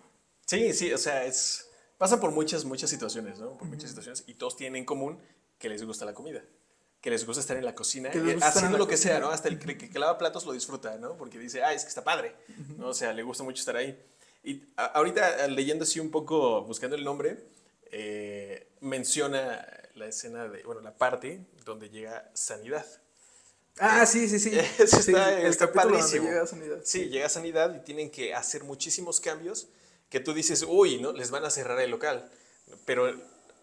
Sí, 0.47 0.73
sí, 0.75 0.93
o 0.93 0.99
sea, 0.99 1.25
es. 1.25 1.70
Pasan 2.01 2.19
por 2.19 2.31
muchas, 2.31 2.65
muchas 2.65 2.89
situaciones, 2.89 3.39
¿no? 3.39 3.59
Por 3.59 3.69
muchas 3.69 3.91
situaciones. 3.91 4.25
Y 4.27 4.33
todos 4.33 4.57
tienen 4.57 4.77
en 4.77 4.85
común 4.87 5.19
que 5.59 5.69
les 5.69 5.85
gusta 5.85 6.07
la 6.07 6.15
comida. 6.15 6.43
Que 7.03 7.11
les 7.11 7.27
gusta 7.27 7.43
estar 7.43 7.59
en 7.59 7.65
la 7.67 7.75
cocina, 7.75 8.09
eh, 8.11 8.39
haciendo 8.41 8.79
lo 8.79 8.89
que 8.89 8.97
sea. 8.97 9.21
¿no? 9.21 9.29
Hasta 9.29 9.49
el 9.49 9.59
que, 9.59 9.77
que 9.77 9.99
lava 9.99 10.17
platos 10.17 10.47
lo 10.47 10.53
disfruta, 10.53 10.97
¿no? 10.97 11.19
Porque 11.19 11.39
dice, 11.39 11.63
ah, 11.63 11.75
es 11.75 11.83
que 11.83 11.89
está 11.91 12.03
padre, 12.03 12.35
¿no? 12.79 12.89
O 12.89 12.95
sea, 12.95 13.13
le 13.13 13.23
gusta 13.23 13.45
mucho 13.45 13.61
estar 13.61 13.77
ahí. 13.77 14.03
Y 14.43 14.63
a- 14.79 14.87
ahorita, 14.87 15.47
leyendo 15.49 15.85
así 15.85 16.01
un 16.01 16.11
poco, 16.11 16.63
buscando 16.65 16.97
el 16.97 17.05
nombre, 17.05 17.45
eh, 17.93 18.67
menciona 18.81 19.67
la 19.95 20.07
escena 20.07 20.49
de, 20.49 20.63
bueno, 20.63 20.81
la 20.81 20.95
parte 20.97 21.43
donde 21.67 21.91
llega 21.91 22.31
Sanidad. 22.33 22.87
Ah, 23.79 24.07
sí, 24.07 24.27
sí, 24.27 24.39
sí. 24.41 24.53
Eso 24.79 25.03
Sí, 25.03 25.11
está, 25.13 25.39
el 25.39 25.47
está 25.49 25.71
padrísimo. 25.71 26.29
llega 26.29 26.43
a 26.43 26.47
Sanidad. 26.47 26.81
Sí, 26.83 27.11
llega 27.11 27.27
a 27.27 27.29
sanidad 27.29 27.75
y 27.77 27.81
tienen 27.85 28.11
que 28.11 28.35
hacer 28.35 28.65
muchísimos 28.65 29.21
cambios 29.21 29.69
que 30.11 30.21
tú 30.21 30.35
dices, 30.35 30.65
uy, 30.69 31.01
¿no? 31.01 31.13
Les 31.13 31.31
van 31.31 31.45
a 31.45 31.51
cerrar 31.51 31.81
el 31.81 31.91
local. 31.91 32.31
Pero 32.85 33.09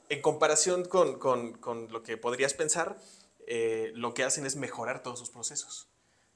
en 0.10 0.22
comparación 0.22 0.86
con, 0.86 1.20
con- 1.20 1.54
con 1.58 1.92
lo 1.92 2.02
que 2.04 2.18
podrías 2.18 2.54
pensar, 2.54 2.98
eh, 3.46 3.92
lo 3.96 4.14
que 4.14 4.24
hacen 4.24 4.46
es 4.46 4.56
mejorar 4.56 5.04
todos 5.04 5.20
sus 5.20 5.30
procesos. 5.30 5.88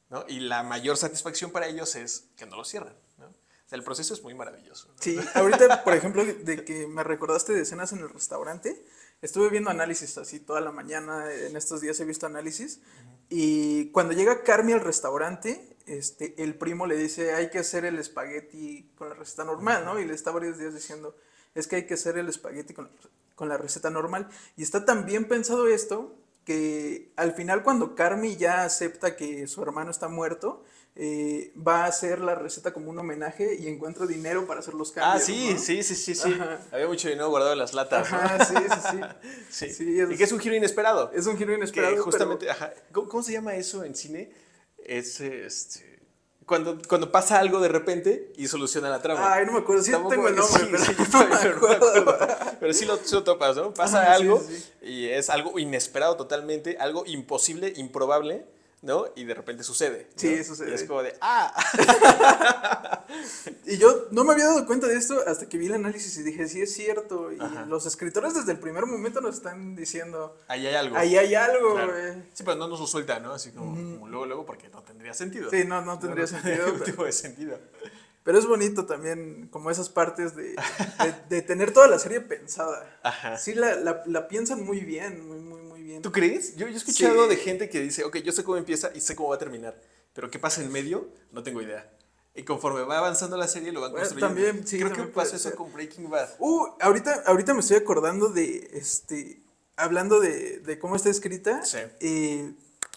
¿no? 0.09 0.25
Y 0.27 0.41
la 0.41 0.63
mayor 0.63 0.97
satisfacción 0.97 1.51
para 1.51 1.67
ellos 1.67 1.95
es 1.95 2.25
que 2.37 2.45
no 2.45 2.57
lo 2.57 2.65
cierran. 2.65 2.93
¿no? 3.17 3.27
O 3.27 3.69
sea, 3.69 3.77
el 3.77 3.83
proceso 3.83 4.13
es 4.13 4.21
muy 4.23 4.33
maravilloso. 4.33 4.87
¿no? 4.89 4.93
Sí, 4.99 5.17
ahorita, 5.33 5.83
por 5.85 5.93
ejemplo, 5.93 6.23
de 6.25 6.65
que 6.65 6.87
me 6.87 7.03
recordaste 7.03 7.53
de 7.53 7.61
escenas 7.61 7.93
en 7.93 7.99
el 7.99 8.09
restaurante, 8.09 8.85
estuve 9.21 9.49
viendo 9.49 9.69
análisis 9.69 10.17
así 10.17 10.39
toda 10.41 10.59
la 10.59 10.71
mañana, 10.73 11.33
en 11.33 11.55
estos 11.55 11.79
días 11.79 11.97
he 12.01 12.05
visto 12.05 12.25
análisis, 12.25 12.81
y 13.29 13.89
cuando 13.91 14.11
llega 14.13 14.43
Carmi 14.43 14.73
al 14.73 14.81
restaurante, 14.81 15.70
este, 15.87 16.35
el 16.43 16.55
primo 16.55 16.85
le 16.87 16.95
dice, 16.97 17.33
hay 17.33 17.49
que 17.49 17.59
hacer 17.59 17.85
el 17.85 17.97
espagueti 17.99 18.89
con 18.97 19.09
la 19.09 19.15
receta 19.15 19.43
normal, 19.43 19.83
¿no? 19.85 19.99
Y 19.99 20.05
le 20.05 20.13
está 20.13 20.31
varios 20.31 20.57
días 20.57 20.73
diciendo, 20.73 21.15
es 21.55 21.67
que 21.67 21.77
hay 21.77 21.85
que 21.85 21.95
hacer 21.95 22.17
el 22.17 22.29
espagueti 22.29 22.73
con, 22.73 22.89
con 23.35 23.49
la 23.49 23.57
receta 23.57 23.89
normal. 23.89 24.27
Y 24.57 24.63
está 24.63 24.85
tan 24.85 25.05
bien 25.05 25.25
pensado 25.27 25.67
esto 25.67 26.15
que 26.45 27.11
al 27.17 27.33
final 27.33 27.61
cuando 27.63 27.93
Carmi 27.95 28.35
ya 28.35 28.63
acepta 28.63 29.15
que 29.15 29.45
su 29.47 29.61
hermano 29.61 29.91
está 29.91 30.07
muerto, 30.07 30.63
eh, 30.95 31.53
va 31.55 31.85
a 31.85 31.87
hacer 31.87 32.19
la 32.19 32.35
receta 32.35 32.73
como 32.73 32.89
un 32.89 32.99
homenaje 32.99 33.55
y 33.55 33.67
encuentra 33.67 34.05
dinero 34.05 34.45
para 34.45 34.59
hacer 34.59 34.73
los 34.73 34.91
cambios. 34.91 35.23
Ah, 35.23 35.25
sí, 35.25 35.51
¿no? 35.53 35.59
sí, 35.59 35.83
sí, 35.83 35.95
sí, 35.95 36.15
sí. 36.15 36.33
Ajá. 36.33 36.59
Había 36.71 36.87
mucho 36.87 37.07
dinero 37.07 37.29
guardado 37.29 37.53
en 37.53 37.59
las 37.59 37.73
latas. 37.73 38.11
¿no? 38.11 38.17
Ajá, 38.17 38.43
sí, 38.43 38.55
sí, 38.55 38.79
sí. 38.91 38.99
Sí. 39.51 39.73
Sí, 39.73 39.99
es- 40.01 40.11
y 40.11 40.17
que 40.17 40.23
es 40.23 40.31
un 40.31 40.39
giro 40.39 40.55
inesperado. 40.55 41.11
Es 41.13 41.27
un 41.27 41.37
giro 41.37 41.51
Que 41.51 41.57
inesperado. 41.57 41.93
pero- 41.93 42.03
justamente, 42.03 42.49
ajá, 42.49 42.73
¿cómo, 42.91 43.07
cómo 43.07 43.23
se 43.23 43.31
llama 43.31 43.55
eso 43.55 43.83
en 43.85 43.95
cine? 43.95 44.31
Es 44.85 45.19
este, 45.21 45.99
cuando, 46.45 46.77
cuando 46.87 47.11
pasa 47.11 47.39
algo 47.39 47.59
de 47.61 47.67
repente 47.69 48.33
y 48.35 48.47
soluciona 48.47 48.89
la 48.89 49.01
trama. 49.01 49.33
Ay, 49.33 49.45
no 49.45 49.53
me 49.53 49.59
acuerdo, 49.59 49.83
sí 49.83 49.91
Tampoco- 49.91 50.15
tengo 50.15 50.27
el 50.27 50.35
nombre, 50.35 50.59
sí, 50.63 50.67
pero 50.71 50.83
sí, 50.85 50.93
no 51.13 51.27
me 51.27 51.35
acuerdo. 51.35 52.17
Pero 52.59 52.73
sí 52.73 52.85
lo, 52.85 52.97
sí 52.97 53.15
lo 53.15 53.23
topas, 53.23 53.55
¿no? 53.55 53.73
Pasa 53.73 54.11
algo 54.13 54.41
y 54.81 55.07
es 55.07 55.29
algo 55.29 55.57
inesperado 55.59 56.17
totalmente, 56.17 56.77
algo 56.79 57.03
imposible, 57.05 57.73
improbable, 57.77 58.45
¿no? 58.81 59.05
Y 59.15 59.23
de 59.25 59.33
repente 59.33 59.63
sucede. 59.63 60.07
¿no? 60.09 60.13
Sí, 60.19 60.43
sucede. 60.43 60.71
Y 60.71 60.73
es 60.73 60.83
como 60.83 61.03
de, 61.03 61.15
¡ah! 61.21 61.53
Y 63.65 63.77
yo 63.77 64.07
no 64.11 64.23
me 64.23 64.33
había 64.33 64.45
dado 64.45 64.65
cuenta 64.65 64.87
de 64.87 64.95
esto 64.95 65.21
hasta 65.27 65.47
que 65.47 65.57
vi 65.57 65.67
el 65.67 65.73
análisis 65.73 66.17
y 66.17 66.23
dije, 66.23 66.47
sí 66.47 66.61
es 66.61 66.73
cierto. 66.73 67.31
Y 67.31 67.39
Ajá. 67.39 67.65
los 67.65 67.85
escritores 67.85 68.33
desde 68.33 68.51
el 68.53 68.59
primer 68.59 68.85
momento 68.85 69.21
nos 69.21 69.35
están 69.35 69.75
diciendo, 69.75 70.37
Ahí 70.47 70.65
hay 70.67 70.75
algo. 70.75 70.97
ahí 70.97 71.17
hay 71.17 71.35
algo, 71.35 71.75
Claro. 71.75 71.93
Sí, 72.33 72.43
pero 72.43 72.55
no 72.57 72.67
nos 72.67 72.79
lo 72.79 72.87
suelta, 72.87 73.19
¿no? 73.19 73.33
Así 73.33 73.51
como, 73.51 73.71
como 73.75 74.07
luego, 74.07 74.25
luego, 74.25 74.45
porque 74.45 74.69
no 74.69 74.81
tendría 74.83 75.13
sentido. 75.13 75.49
Sí, 75.49 75.63
no, 75.65 75.81
no 75.81 75.99
tendría 75.99 76.27
sentido, 76.27 76.71
tipo 76.83 77.05
de 77.05 77.11
sentido. 77.11 77.59
Pero 78.23 78.37
es 78.37 78.45
bonito 78.45 78.85
también 78.85 79.47
como 79.51 79.71
esas 79.71 79.89
partes 79.89 80.35
de, 80.35 80.49
de, 80.53 81.15
de 81.29 81.41
tener 81.41 81.73
toda 81.73 81.87
la 81.87 81.97
serie 81.97 82.21
pensada. 82.21 82.99
Ajá. 83.03 83.37
Sí, 83.37 83.55
la, 83.55 83.75
la, 83.75 84.03
la 84.05 84.27
piensan 84.27 84.63
muy 84.63 84.81
bien, 84.81 85.27
muy, 85.27 85.39
muy 85.39 85.60
bien. 85.91 86.01
¿Tú 86.01 86.11
crees? 86.11 86.55
Yo, 86.55 86.67
yo 86.67 86.73
he 86.73 86.77
escuchado 86.77 87.23
Sí. 87.23 87.29
de 87.29 87.35
gente 87.37 87.69
que 87.69 87.79
dice, 87.81 88.03
ok, 88.03 88.17
yo 88.17 88.31
sé 88.31 88.43
cómo 88.43 88.57
empieza 88.57 88.91
y 88.95 89.01
sé 89.01 89.15
cómo 89.15 89.29
va 89.29 89.35
a 89.35 89.39
terminar, 89.39 89.79
pero 90.13 90.29
qué 90.31 90.39
pasa 90.39 90.61
en 90.61 90.71
medio, 90.71 91.07
no 91.31 91.43
tengo 91.43 91.61
idea. 91.61 91.89
Y 92.33 92.43
conforme 92.43 92.81
va 92.83 92.97
avanzando 92.97 93.35
la 93.37 93.47
serie, 93.47 93.71
lo 93.73 93.81
van 93.81 93.91
Bueno, 93.91 94.07
construyendo. 94.07 94.41
también, 94.43 94.67
sí, 94.67 94.77
Creo 94.77 94.89
que 94.89 94.95
también 94.95 95.13
pasó 95.13 95.31
puede 95.31 95.47
eso 95.49 95.55
con 95.55 95.73
Breaking 95.73 96.09
Bad. 96.09 96.29
Uh, 96.39 96.65
ahorita, 96.79 97.23
ahorita 97.25 97.53
me 97.53 97.59
estoy 97.59 97.75
acordando 97.77 98.29
de, 98.29 98.69
este, 98.73 99.41
hablando 99.75 100.19
de, 100.21 100.59
de 100.59 100.79
cómo 100.79 100.95
está 100.95 101.09
escrita. 101.09 101.63
Sí. 101.65 101.77
eh, 101.99 102.53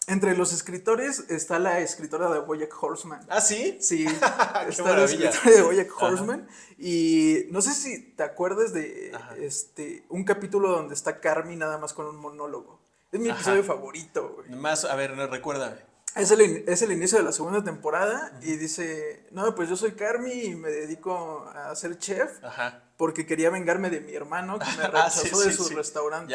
entre 0.06 0.36
los 0.36 0.52
escritores 0.52 1.24
está 1.30 1.58
la 1.58 1.80
escritora 1.80 2.30
de 2.30 2.38
Bojack 2.40 2.70
Horseman. 2.80 3.24
¿Ah, 3.30 3.40
sí? 3.40 3.78
Sí, 3.80 4.04
Qué 4.04 4.12
está 4.12 4.82
la 4.82 4.88
maravilla. 4.90 5.30
escritora 5.30 5.56
de 5.56 5.62
Bojack 5.62 5.90
Ajá. 5.96 6.06
Horseman. 6.06 6.48
Y 6.78 7.46
no 7.50 7.62
sé 7.62 7.72
si 7.72 8.02
te 8.12 8.22
acuerdas 8.22 8.74
de 8.74 9.12
Ajá. 9.14 9.34
este, 9.38 10.04
un 10.10 10.24
capítulo 10.24 10.68
donde 10.72 10.92
está 10.94 11.20
Carmi 11.20 11.56
nada 11.56 11.78
más 11.78 11.94
con 11.94 12.04
un 12.06 12.16
monólogo. 12.16 12.83
Es 13.14 13.20
mi 13.20 13.28
Ajá. 13.28 13.38
episodio 13.38 13.62
favorito, 13.62 14.34
güey. 14.36 14.50
Más, 14.58 14.84
a 14.84 14.96
ver, 14.96 15.16
no, 15.16 15.26
recuérdame. 15.28 15.76
Es 16.16 16.32
el, 16.32 16.40
es 16.68 16.82
el 16.82 16.90
inicio 16.90 17.18
de 17.18 17.24
la 17.24 17.30
segunda 17.32 17.62
temporada 17.62 18.36
y 18.42 18.56
dice, 18.56 19.26
no, 19.30 19.54
pues 19.54 19.68
yo 19.68 19.76
soy 19.76 19.92
Carmi 19.92 20.32
y 20.32 20.54
me 20.56 20.68
dedico 20.70 21.48
a 21.54 21.74
ser 21.76 21.96
chef 21.98 22.42
Ajá. 22.44 22.82
porque 22.96 23.24
quería 23.24 23.50
vengarme 23.50 23.88
de 23.88 24.00
mi 24.00 24.14
hermano 24.14 24.58
que 24.58 24.66
me 24.76 24.82
Ah, 24.92 25.10
sí, 25.10 25.20
rechazó 25.28 25.40
de 25.44 25.50
sí, 25.52 25.56
su 25.56 25.64
sí. 25.64 25.74
restaurante. 25.74 26.34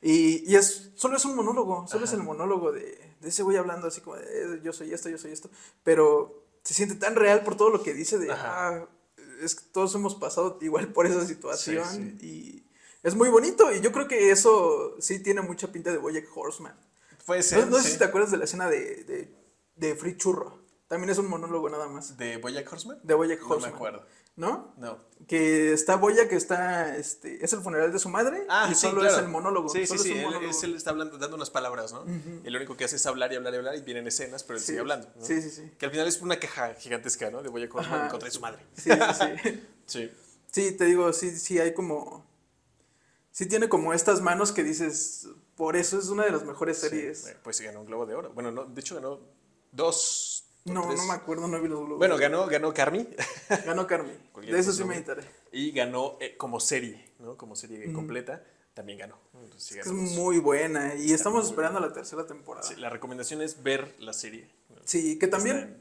Y, 0.00 0.50
y 0.50 0.56
es, 0.56 0.92
solo 0.94 1.16
es 1.18 1.24
un 1.26 1.36
monólogo, 1.36 1.86
solo 1.88 2.06
es 2.06 2.12
el 2.14 2.22
monólogo 2.22 2.72
de, 2.72 3.14
de 3.20 3.28
ese 3.28 3.42
güey 3.42 3.58
hablando 3.58 3.88
así 3.88 4.00
como 4.00 4.16
de 4.16 4.24
"Eh, 4.56 4.60
yo 4.62 4.72
soy 4.72 4.94
esto, 4.94 5.08
yo 5.10 5.18
soy 5.18 5.32
esto. 5.32 5.50
Pero 5.84 6.44
se 6.62 6.72
siente 6.72 6.94
tan 6.94 7.16
real 7.16 7.42
por 7.44 7.54
todo 7.56 7.68
lo 7.70 7.82
que 7.82 7.92
dice 7.92 8.16
de, 8.18 8.30
Ajá. 8.32 8.68
ah, 8.68 8.86
es 9.42 9.54
que 9.56 9.64
todos 9.72 9.94
hemos 9.94 10.14
pasado 10.14 10.58
igual 10.62 10.88
por 10.88 11.06
esa 11.06 11.26
situación 11.26 12.18
y 12.22 12.62
es 13.02 13.14
muy 13.14 13.28
bonito 13.28 13.72
y 13.72 13.80
yo 13.80 13.92
creo 13.92 14.08
que 14.08 14.30
eso 14.30 14.96
sí 15.00 15.20
tiene 15.22 15.40
mucha 15.42 15.68
pinta 15.72 15.90
de 15.90 15.98
Bojack 15.98 16.28
Horseman. 16.36 16.74
Puede 17.26 17.42
ser. 17.42 17.60
No, 17.66 17.76
no 17.76 17.82
sé 17.82 17.90
si 17.90 17.98
te 17.98 18.04
acuerdas 18.04 18.30
de 18.30 18.38
la 18.38 18.44
escena 18.44 18.68
de, 18.68 19.04
de, 19.04 19.34
de 19.76 19.94
Free 19.96 20.16
Churro. 20.16 20.58
También 20.88 21.10
es 21.10 21.18
un 21.18 21.28
monólogo 21.28 21.68
nada 21.68 21.86
más. 21.88 22.16
¿De 22.16 22.38
Bojack 22.38 22.72
Horseman? 22.72 22.98
De 23.02 23.12
Bojack 23.14 23.40
No 23.40 23.48
me 23.48 23.54
Horseman. 23.54 23.74
acuerdo. 23.74 24.06
¿No? 24.36 24.72
No. 24.78 24.98
Que 25.26 25.72
está 25.72 25.96
Boya, 25.96 26.28
que 26.28 26.36
está, 26.36 26.96
este, 26.96 27.44
es 27.44 27.52
el 27.52 27.60
funeral 27.60 27.92
de 27.92 27.98
su 27.98 28.08
madre 28.08 28.46
Ah, 28.48 28.68
y 28.70 28.74
sí, 28.76 28.82
solo 28.82 29.00
claro. 29.00 29.16
es 29.16 29.22
el 29.22 29.28
monólogo. 29.28 29.68
Sí, 29.68 29.80
sí, 29.80 29.86
solo 29.88 30.00
sí. 30.04 30.10
es 30.12 30.16
Él, 30.18 30.24
monólogo. 30.26 30.50
es- 30.50 30.62
él 30.62 30.76
está 30.76 30.90
hablando, 30.90 31.18
dando 31.18 31.34
unas 31.34 31.50
palabras, 31.50 31.92
¿no? 31.92 32.04
Y 32.44 32.48
lo 32.48 32.56
único 32.58 32.76
que 32.76 32.84
hace 32.84 32.94
es 32.96 33.06
hablar 33.06 33.32
y 33.32 33.36
hablar 33.36 33.52
y 33.54 33.56
hablar 33.56 33.74
y 33.74 33.82
vienen 33.82 34.06
escenas, 34.06 34.44
pero 34.44 34.56
él 34.56 34.60
Sí. 34.60 34.68
sigue 34.68 34.78
hablando. 34.78 35.08
¿no? 35.16 35.24
Sí, 35.24 35.42
sí, 35.42 35.50
sí. 35.50 35.72
Que 35.76 35.86
al 35.86 35.90
final 35.90 36.06
es 36.06 36.22
una 36.22 36.38
queja 36.38 36.72
gigantesca, 36.74 37.30
¿no? 37.32 37.42
De 37.42 37.48
Bojack 37.48 37.74
Horseman 37.74 38.00
Ajá. 38.02 38.08
contra 38.10 38.30
su 38.30 38.40
madre. 38.40 38.64
Sí, 38.76 38.90
sí, 38.90 39.24
sí. 39.42 39.62
Sí. 39.86 40.10
Sí, 40.52 40.72
te 40.72 40.84
digo, 40.84 41.12
sí, 41.12 41.30
sí 41.36 41.58
hay 41.58 41.74
como... 41.74 42.24
Sí 43.30 43.46
tiene 43.46 43.68
como 43.68 43.92
estas 43.92 44.20
manos 44.20 44.50
que 44.52 44.64
dices, 44.64 45.28
por 45.56 45.76
eso 45.76 45.98
es 45.98 46.08
una 46.08 46.24
de 46.24 46.32
las 46.32 46.44
mejores 46.44 46.78
series. 46.78 47.18
Sí, 47.24 47.30
pues 47.44 47.56
sí 47.56 47.64
ganó 47.64 47.80
un 47.80 47.86
Globo 47.86 48.06
de 48.06 48.14
Oro. 48.14 48.32
Bueno, 48.32 48.50
no, 48.50 48.64
de 48.64 48.80
hecho 48.80 48.96
ganó 48.96 49.20
dos 49.72 50.44
No, 50.64 50.86
tres. 50.86 50.98
no 51.00 51.06
me 51.06 51.12
acuerdo, 51.14 51.46
no 51.46 51.60
vi 51.60 51.68
los 51.68 51.78
globos. 51.80 51.98
Bueno, 51.98 52.16
ganó, 52.16 52.46
ganó 52.46 52.74
Carmi 52.74 53.06
ganó. 53.66 53.86
Cualquier 54.32 54.54
De 54.54 54.60
eso 54.60 54.72
sí 54.72 54.84
me 54.84 54.96
enteré. 54.96 55.22
y 55.52 55.70
ganó 55.72 56.16
eh, 56.20 56.36
como 56.36 56.58
serie, 56.60 57.12
¿no? 57.18 57.36
Como 57.36 57.54
serie 57.54 57.92
completa, 57.92 58.42
también 58.74 58.98
ganó. 58.98 59.18
Entonces, 59.34 59.62
sí 59.62 59.78
Es 59.78 59.86
muy 59.92 60.38
buena 60.38 60.94
y 60.94 61.12
estamos 61.12 61.46
esperando 61.46 61.78
la 61.80 61.92
tercera 61.92 62.26
temporada. 62.26 62.66
Sí, 62.66 62.74
Sí, 62.74 62.80
la 62.80 62.90
recomendación 62.90 63.40
es 63.42 63.62
ver 63.62 63.94
la 64.00 64.12
serie. 64.12 64.50
¿no? 64.70 64.76
que 65.20 65.28
también 65.28 65.78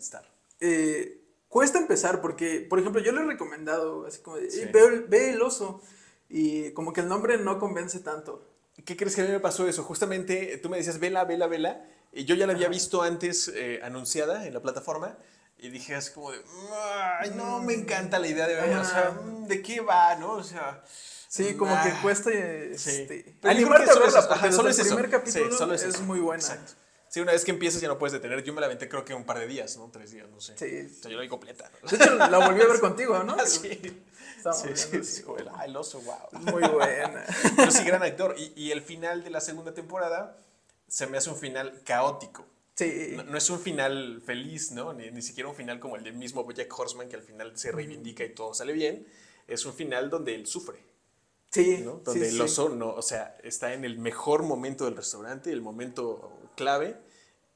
eh, 0.59 1.21
cuesta 1.47 1.79
empezar 1.79 2.21
porque, 2.21 2.59
por 2.69 2.79
ejemplo, 2.79 3.01
yo 3.01 3.11
le 3.13 3.21
he 3.21 3.25
recomendado 3.25 4.05
así 4.05 4.19
como 4.21 4.37
de, 4.37 4.51
Sí. 4.51 4.61
"Eh, 4.61 4.69
ve, 4.73 4.85
el- 4.85 5.03
ve 5.03 5.29
el 5.31 5.41
oso 5.41 5.81
y 6.29 6.71
como 6.71 6.93
que 6.93 7.01
el 7.01 7.07
nombre 7.07 7.37
no 7.37 7.59
convence 7.59 7.99
tanto. 7.99 8.45
¿Qué 8.85 8.95
crees 8.95 9.15
que 9.15 9.21
a 9.21 9.25
mí 9.25 9.31
me 9.31 9.39
pasó 9.39 9.67
eso? 9.67 9.83
Justamente 9.83 10.53
eh, 10.53 10.57
tú 10.57 10.69
me 10.69 10.77
decías, 10.77 10.99
vela, 10.99 11.23
vela, 11.25 11.47
vela. 11.47 11.85
Y 12.13 12.25
yo 12.25 12.35
ya 12.35 12.47
la 12.47 12.53
había 12.53 12.67
visto 12.69 13.01
antes 13.01 13.51
eh, 13.53 13.79
anunciada 13.83 14.45
en 14.45 14.53
la 14.53 14.61
plataforma. 14.61 15.17
Y 15.59 15.69
dije 15.69 15.95
así 15.95 16.11
como 16.13 16.31
de, 16.31 16.39
ay, 17.19 17.31
no, 17.35 17.59
me 17.59 17.73
encanta 17.73 18.19
la 18.19 18.27
idea 18.27 18.47
de 18.47 18.55
ver. 18.55 18.77
O 18.77 18.85
sea, 18.85 19.11
mm, 19.11 19.47
¿de 19.47 19.61
qué 19.63 19.81
va, 19.81 20.15
no? 20.15 20.33
O 20.33 20.43
sea. 20.43 20.83
Sí, 21.29 21.55
como 21.55 21.75
que 21.83 21.91
cuesta 22.01 22.29
Sí. 22.31 22.37
este, 22.37 23.35
yo 23.43 23.49
animarte 23.49 23.89
a 23.91 23.95
verla 23.95 24.21
solo 24.21 24.47
es- 24.49 24.55
solo 24.55 24.69
el 24.69 24.73
es 24.73 24.79
eso. 24.79 24.95
primer 24.95 25.11
capítulo 25.11 25.51
Sí, 25.51 25.57
solo 25.57 25.73
es, 25.73 25.83
eso. 25.83 26.03
muy 26.03 26.19
buena. 26.19 26.41
Exacto. 26.41 26.73
Sí, 27.09 27.19
una 27.21 27.31
vez 27.31 27.45
que 27.45 27.51
empiezas 27.51 27.81
ya 27.81 27.87
no 27.87 27.97
puedes 27.97 28.13
detener. 28.13 28.43
Yo 28.43 28.53
me 28.53 28.59
la 28.59 28.67
aventé 28.67 28.89
creo 28.89 29.05
que 29.05 29.13
un 29.13 29.25
par 29.25 29.39
de 29.39 29.47
días, 29.47 29.77
¿no? 29.77 29.89
Tres 29.91 30.11
días, 30.11 30.27
no 30.29 30.41
sé. 30.41 30.57
Sí. 30.57 30.97
O 30.99 31.01
sea, 31.01 31.11
yo 31.11 31.17
la 31.17 31.23
vi 31.23 31.29
completa. 31.29 31.71
¿no? 31.81 31.89
De 31.89 31.95
hecho, 31.95 32.15
la 32.15 32.37
volví 32.37 32.61
a 32.61 32.67
ver 32.67 32.79
contigo, 32.81 33.23
¿no? 33.23 33.35
Ah, 34.45 34.53
sí. 34.53 34.69
Sí, 34.75 34.75
sí, 34.75 35.03
sí, 35.03 35.23
como 35.23 35.39
el, 35.39 35.75
oso, 35.75 35.99
wow. 36.01 36.39
Muy 36.39 36.61
buena. 36.69 37.25
Pero 37.55 37.71
sí, 37.71 37.83
gran 37.83 38.03
actor. 38.03 38.35
Y, 38.37 38.53
y 38.55 38.71
el 38.71 38.81
final 38.81 39.23
de 39.23 39.29
la 39.29 39.41
segunda 39.41 39.73
temporada 39.73 40.37
se 40.87 41.07
me 41.07 41.17
hace 41.17 41.29
un 41.29 41.35
final 41.35 41.81
caótico. 41.83 42.45
Sí. 42.75 43.13
No, 43.15 43.23
no 43.23 43.37
es 43.37 43.49
un 43.49 43.59
final 43.59 44.21
feliz, 44.25 44.71
¿no? 44.71 44.93
Ni, 44.93 45.11
ni 45.11 45.21
siquiera 45.21 45.49
un 45.49 45.55
final 45.55 45.79
como 45.79 45.97
el 45.97 46.03
del 46.03 46.13
mismo 46.13 46.43
Bojack 46.43 46.71
Horseman, 46.79 47.09
que 47.09 47.15
al 47.15 47.23
final 47.23 47.57
se 47.57 47.71
reivindica 47.71 48.23
y 48.23 48.29
todo 48.29 48.53
sale 48.53 48.71
bien. 48.71 49.05
Es 49.47 49.65
un 49.65 49.73
final 49.73 50.09
donde 50.09 50.35
él 50.35 50.45
sufre, 50.45 50.79
Sí, 51.51 51.81
¿no? 51.83 52.01
Donde 52.03 52.29
sí. 52.29 52.35
el 52.35 52.41
oso, 52.41 52.69
no, 52.69 52.89
o 52.89 53.01
sea, 53.01 53.37
está 53.43 53.73
en 53.73 53.85
el 53.85 53.97
mejor 53.97 54.43
momento 54.43 54.85
del 54.85 54.95
restaurante, 54.95 55.51
el 55.51 55.61
momento 55.61 56.37
clave, 56.57 56.97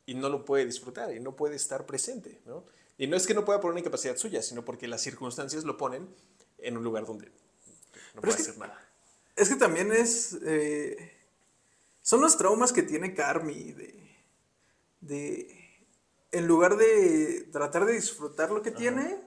y 0.06 0.14
no 0.14 0.30
lo 0.30 0.46
puede 0.46 0.66
disfrutar, 0.66 1.14
y 1.14 1.20
no 1.20 1.36
puede 1.36 1.56
estar 1.58 1.86
presente, 1.86 2.40
¿no? 2.46 2.64
Y 2.98 3.08
no 3.08 3.18
es 3.18 3.28
que 3.28 3.34
no 3.34 3.44
pueda 3.44 3.60
por 3.60 3.72
una 3.72 3.80
incapacidad 3.82 4.16
suya, 4.16 4.42
sino 4.42 4.64
porque 4.64 4.88
las 4.88 5.02
circunstancias 5.02 5.64
lo 5.66 5.76
ponen 5.76 6.08
en 6.60 6.78
un 6.78 6.84
lugar 6.84 7.06
donde 7.06 7.30
no 8.14 8.22
puede 8.22 8.30
es 8.34 8.36
que- 8.38 8.42
hacer 8.44 8.58
nada. 8.58 8.80
Es 9.36 9.50
que 9.50 9.56
también 9.56 9.92
es. 9.92 10.38
eh, 10.44 11.12
son 12.02 12.22
los 12.22 12.38
traumas 12.38 12.72
que 12.74 12.84
tiene 12.84 13.14
Carmi 13.16 13.72
de. 13.74 13.96
de. 15.02 15.58
En 16.32 16.48
lugar 16.48 16.78
de 16.78 17.48
tratar 17.52 17.86
de 17.86 17.94
disfrutar 17.94 18.52
lo 18.52 18.62
que 18.62 18.72
tiene, 18.72 19.18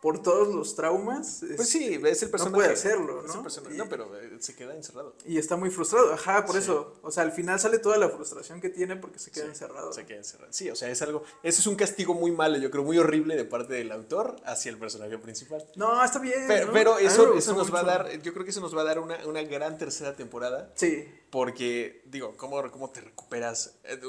por 0.00 0.22
todos 0.22 0.48
los 0.54 0.74
traumas. 0.74 1.38
Pues 1.40 1.60
es- 1.60 1.68
sí, 1.68 2.00
es 2.04 2.22
el 2.22 2.30
personaje. 2.30 2.54
puede 2.56 2.72
hacerlo, 2.72 3.20
es 3.24 3.34
el 3.34 3.64
¿no? 3.64 3.70
Y- 3.70 3.76
No, 3.76 3.88
pero 3.88 4.18
eh, 4.18 4.36
se 4.40 4.54
queda 4.56 4.74
encerrado. 4.74 5.14
Y 5.26 5.36
está 5.38 5.56
muy 5.56 5.70
frustrado. 5.70 6.12
Ajá, 6.12 6.44
por 6.46 6.54
Sí. 6.56 6.62
eso. 6.62 6.94
O 7.02 7.10
sea, 7.10 7.22
al 7.22 7.32
final 7.32 7.60
sale 7.60 7.78
toda 7.78 7.98
la 7.98 8.08
frustración 8.08 8.60
que 8.60 8.70
tiene 8.70 8.96
porque 8.96 9.18
se 9.18 9.30
queda 9.30 9.44
Sí, 9.44 9.50
encerrado. 9.50 9.92
Se 9.92 10.06
queda 10.06 10.18
encerrado. 10.18 10.52
Sí, 10.52 10.70
o 10.70 10.74
sea, 10.76 10.88
es 10.90 11.02
algo. 11.02 11.22
Eso 11.42 11.60
es 11.60 11.66
un 11.66 11.76
castigo 11.76 12.14
muy 12.14 12.32
malo, 12.32 12.56
yo 12.58 12.70
creo, 12.70 12.82
muy 12.82 12.98
horrible 12.98 13.36
de 13.36 13.44
parte 13.44 13.74
del 13.74 13.92
autor 13.92 14.36
hacia 14.44 14.70
el 14.70 14.78
personaje 14.78 15.18
principal. 15.18 15.64
No, 15.76 16.02
está 16.04 16.18
bien. 16.18 16.44
Pero, 16.48 16.72
¿no? 16.72 16.98
eso, 16.98 17.34
eso 17.34 17.54
nos 17.54 17.72
va 17.74 17.80
a 17.80 17.84
dar, 17.84 18.10
yo 18.22 18.32
creo 18.32 18.44
que 18.44 18.50
eso 18.50 18.60
nos 18.60 18.74
va 18.76 18.80
a 18.82 18.84
dar 18.84 18.98
una, 19.00 19.26
una 19.26 19.42
gran 19.42 19.76
tercera 19.76 20.16
temporada. 20.16 20.72
Sí. 20.76 21.06
Porque, 21.30 22.02
digo, 22.06 22.36
¿cómo, 22.36 22.68
cómo 22.70 22.90
te 22.90 23.00
recuperas? 23.02 23.74
Eh, 23.84 24.00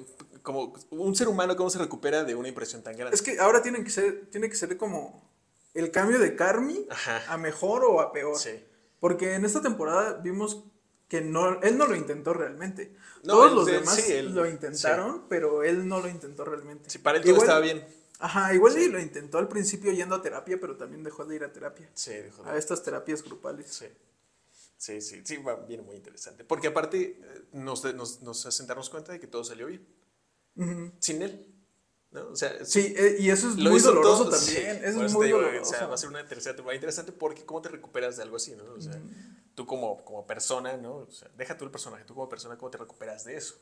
Como 0.41 0.73
un 0.89 1.15
ser 1.15 1.27
humano, 1.27 1.55
¿cómo 1.55 1.69
se 1.69 1.77
recupera 1.77 2.23
de 2.23 2.33
una 2.33 2.47
impresión 2.47 2.81
tan 2.81 2.95
grande? 2.97 3.15
Es 3.15 3.21
que 3.21 3.39
ahora 3.39 3.61
tienen 3.61 3.83
que 3.83 3.91
ser, 3.91 4.25
tiene 4.31 4.49
que 4.49 4.55
ser 4.55 4.75
como 4.75 5.30
el 5.73 5.91
cambio 5.91 6.19
de 6.19 6.35
Carmi 6.35 6.85
Ajá. 6.89 7.23
a 7.33 7.37
mejor 7.37 7.83
o 7.85 8.01
a 8.01 8.11
peor. 8.11 8.37
Sí. 8.37 8.63
Porque 8.99 9.33
en 9.35 9.45
esta 9.45 9.61
temporada 9.61 10.13
vimos 10.21 10.63
que 11.07 11.21
no, 11.21 11.61
él 11.61 11.77
no 11.77 11.87
lo 11.87 11.95
intentó 11.95 12.33
realmente. 12.33 12.95
No, 13.23 13.33
Todos 13.33 13.49
él- 13.49 13.55
los 13.55 13.65
demás 13.65 13.95
sí, 13.95 14.11
él- 14.13 14.33
lo 14.35 14.47
intentaron, 14.49 15.27
pero 15.27 15.63
él 15.63 15.87
no 15.87 15.99
lo 15.99 16.07
intentó 16.07 16.45
realmente. 16.45 16.89
Sí, 16.89 16.99
para 16.99 17.17
él 17.17 17.23
todo 17.23 17.33
Igual- 17.33 17.45
estaba 17.47 17.59
bien. 17.61 17.85
Ajá, 18.19 18.53
igual 18.53 18.77
y 18.77 18.87
lo 18.87 18.99
intentó 18.99 19.39
al 19.39 19.47
principio 19.47 19.91
yendo 19.91 20.13
a 20.15 20.21
terapia, 20.21 20.59
pero 20.61 20.77
también 20.77 21.03
dejó 21.03 21.25
de 21.25 21.35
ir 21.37 21.43
a 21.43 21.51
terapia. 21.51 21.89
Sí, 21.95 22.13
dijo. 22.13 22.45
A 22.45 22.55
estas 22.55 22.83
terapias 22.83 23.23
grupales. 23.23 23.67
Sí. 23.73 23.87
Sí, 24.77 25.01
sí, 25.01 25.21
sí, 25.25 25.37
va, 25.37 25.55
viene 25.55 25.83
muy 25.83 25.95
interesante. 25.95 26.43
Porque 26.43 26.67
aparte 26.67 27.19
eh, 27.19 27.41
nos, 27.53 27.83
nos, 27.95 28.21
nos 28.21 28.45
hacen 28.45 28.67
darnos 28.67 28.89
cuenta 28.91 29.11
de 29.11 29.19
que 29.19 29.27
todo 29.27 29.43
salió 29.43 29.67
bien. 29.67 29.85
Sin 30.99 31.21
él. 31.23 31.50
¿No? 32.11 32.29
O 32.29 32.35
sea, 32.35 32.63
Sí, 32.65 32.93
eh, 32.97 33.17
y 33.19 33.29
eso 33.29 33.49
es 33.49 33.55
muy 33.55 33.79
doloroso 33.79 34.25
todo, 34.25 34.37
también. 34.37 34.79
sí, 34.79 34.85
eso 34.85 35.05
es 35.05 35.13
muy 35.13 35.27
digo, 35.27 35.39
doloroso. 35.39 35.71
O 35.71 35.73
sea, 35.73 35.87
va 35.87 35.95
a 35.95 35.97
ser 35.97 36.09
una 36.09 36.25
tercera 36.27 36.55
temporada 36.55 36.75
interesante 36.75 37.11
porque 37.11 37.45
cómo 37.45 37.61
te 37.61 37.69
recuperas 37.69 38.17
de 38.17 38.23
algo 38.23 38.35
así, 38.35 38.55
¿no? 38.55 38.63
O 38.73 38.81
sea, 38.81 38.99
tú 39.55 39.65
como, 39.65 40.03
como 40.03 40.27
persona, 40.27 40.77
¿no? 40.77 40.97
O 40.97 41.11
sea, 41.11 41.29
deja 41.37 41.57
tú 41.57 41.65
el 41.65 41.71
personaje, 41.71 42.03
tú 42.05 42.13
como 42.13 42.27
persona, 42.29 42.57
cómo 42.57 42.69
te 42.69 42.77
recuperas 42.77 43.23
de 43.23 43.35
eso, 43.37 43.55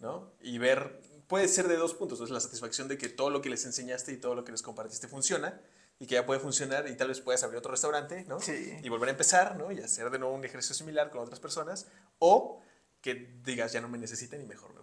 ¿no? 0.00 0.32
Y 0.40 0.58
ver, 0.58 1.00
puede 1.28 1.46
ser 1.48 1.68
de 1.68 1.76
dos 1.76 1.94
puntos, 1.94 2.18
¿no? 2.18 2.24
Es 2.24 2.30
la 2.30 2.40
satisfacción 2.40 2.88
de 2.88 2.98
que 2.98 3.08
todo 3.08 3.30
lo 3.30 3.40
que 3.40 3.50
les 3.50 3.64
enseñaste 3.64 4.12
y 4.12 4.16
todo 4.16 4.34
lo 4.34 4.44
que 4.44 4.52
les 4.52 4.62
compartiste 4.62 5.08
funciona 5.08 5.60
y 5.98 6.06
que 6.06 6.16
ya 6.16 6.26
puede 6.26 6.40
funcionar 6.40 6.88
y 6.88 6.96
tal 6.96 7.08
vez 7.08 7.20
puedas 7.20 7.42
abrir 7.44 7.58
otro 7.58 7.70
restaurante, 7.70 8.24
¿no? 8.28 8.40
Sí. 8.40 8.76
Y 8.82 8.88
volver 8.88 9.08
a 9.08 9.12
empezar, 9.12 9.56
¿no? 9.56 9.70
Y 9.70 9.78
hacer 9.80 10.10
de 10.10 10.18
nuevo 10.18 10.34
un 10.34 10.44
ejercicio 10.44 10.74
similar 10.74 11.10
con 11.10 11.20
otras 11.20 11.38
personas 11.38 11.86
o 12.18 12.60
que 13.00 13.38
digas, 13.44 13.72
ya 13.72 13.80
no 13.80 13.88
me 13.88 13.98
necesitan 13.98 14.40
y 14.40 14.44
mejor 14.44 14.74
me. 14.74 14.81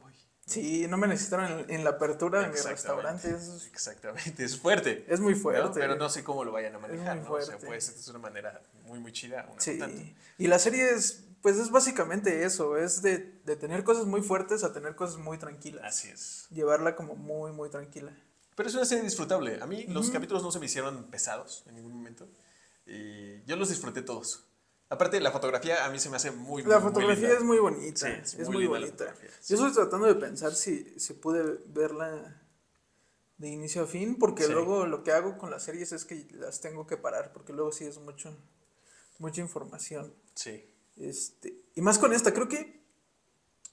Sí, 0.50 0.88
no 0.88 0.98
me 0.98 1.08
necesitaron 1.08 1.60
en, 1.60 1.70
en 1.70 1.84
la 1.84 1.92
apertura 1.92 2.42
de 2.42 2.48
mi 2.48 2.56
restaurante. 2.60 3.30
Es, 3.30 3.68
Exactamente, 3.72 4.44
es 4.44 4.58
fuerte. 4.60 5.06
es 5.08 5.20
muy 5.20 5.34
¿no? 5.36 5.40
fuerte. 5.40 5.80
Pero 5.80 5.96
no 5.96 6.10
sé 6.10 6.24
cómo 6.24 6.44
lo 6.44 6.52
vayan 6.52 6.76
a 6.76 6.80
manejar, 6.80 7.18
muy 7.18 7.26
¿no? 7.26 7.34
O 7.34 7.42
sea, 7.42 7.60
ser 7.60 7.96
de 7.96 8.10
una 8.10 8.20
manera 8.20 8.62
muy, 8.86 9.00
muy 9.00 9.12
chida, 9.12 9.48
una 9.52 9.62
Sí. 9.62 9.78
tanto. 9.78 10.02
Y 10.40 10.48
la 10.48 10.58
serie 10.58 10.90
es, 10.90 11.24
pues 11.44 11.58
es 11.58 11.70
básicamente 11.70 12.44
eso, 12.46 12.78
es 12.78 13.02
de, 13.04 13.40
de 13.46 13.56
tener 13.56 13.84
cosas 13.84 14.06
muy 14.06 14.22
fuertes 14.22 14.64
a 14.64 14.74
tener 14.74 14.96
cosas 14.96 15.18
muy 15.18 15.38
tranquilas. 15.38 15.84
Así 15.86 16.10
es. 16.10 16.48
Llevarla 16.50 16.96
como 16.96 17.16
muy, 17.16 17.52
muy 17.52 17.70
tranquila. 17.70 18.12
Pero 18.56 18.68
es 18.70 18.76
una 18.76 18.86
serie 18.86 19.04
disfrutable. 19.04 19.60
A 19.62 19.66
mí 19.68 19.86
los 19.88 20.10
capítulos 20.10 20.42
no 20.44 20.52
se 20.52 20.60
me 20.60 20.66
hicieron 20.66 21.04
pesados 21.06 21.64
en 21.68 21.76
ningún 21.76 21.94
momento. 21.94 22.28
Y 22.88 23.44
yo 23.46 23.56
los 23.56 23.70
disfruté 23.70 24.02
todos. 24.02 24.44
Aparte, 24.89 25.19
la 25.21 25.32
fotografía 25.32 25.86
a 25.86 25.89
mí 25.91 25.99
se 25.99 26.10
me 26.10 26.15
hace 26.17 26.32
muy, 26.32 26.63
La 26.63 26.80
muy, 26.80 26.89
fotografía 26.91 27.34
es 27.34 27.43
muy 27.43 27.60
bonita, 27.60 28.08
Sí, 28.08 28.13
es, 28.23 28.34
es 28.34 28.49
muy 28.49 28.65
bonita. 28.65 29.13
Yo 29.47 29.56
estoy 29.56 29.71
tratando 29.71 30.08
de 30.08 30.15
pensar 30.15 30.54
si, 30.56 30.99
si 30.99 31.13
pude 31.13 31.60
verla 31.67 32.41
de 33.38 33.47
inicio 33.49 33.84
a 33.84 33.88
fin, 33.88 34.17
porque 34.17 34.43
Sí. 34.45 34.52
luego 34.52 34.86
lo 34.88 35.04
que 35.04 35.12
hago 35.12 35.38
con 35.38 35.52
las 35.52 35.63
series 35.63 35.91
es 35.91 36.06
que 36.06 36.28
las 36.34 36.60
tengo 36.60 36.88
que 36.88 36.97
parar, 36.97 37.32
porque 37.34 37.54
luego 37.54 37.71
sí 37.71 37.86
es 37.86 37.99
mucho, 37.99 38.36
mucha 39.19 39.41
información. 39.41 40.13
Sí. 40.34 40.65
Este, 40.97 41.62
y 41.75 41.82
más 41.82 41.99
con 41.99 42.12
esta, 42.12 42.34
creo 42.34 42.49
que 42.49 42.82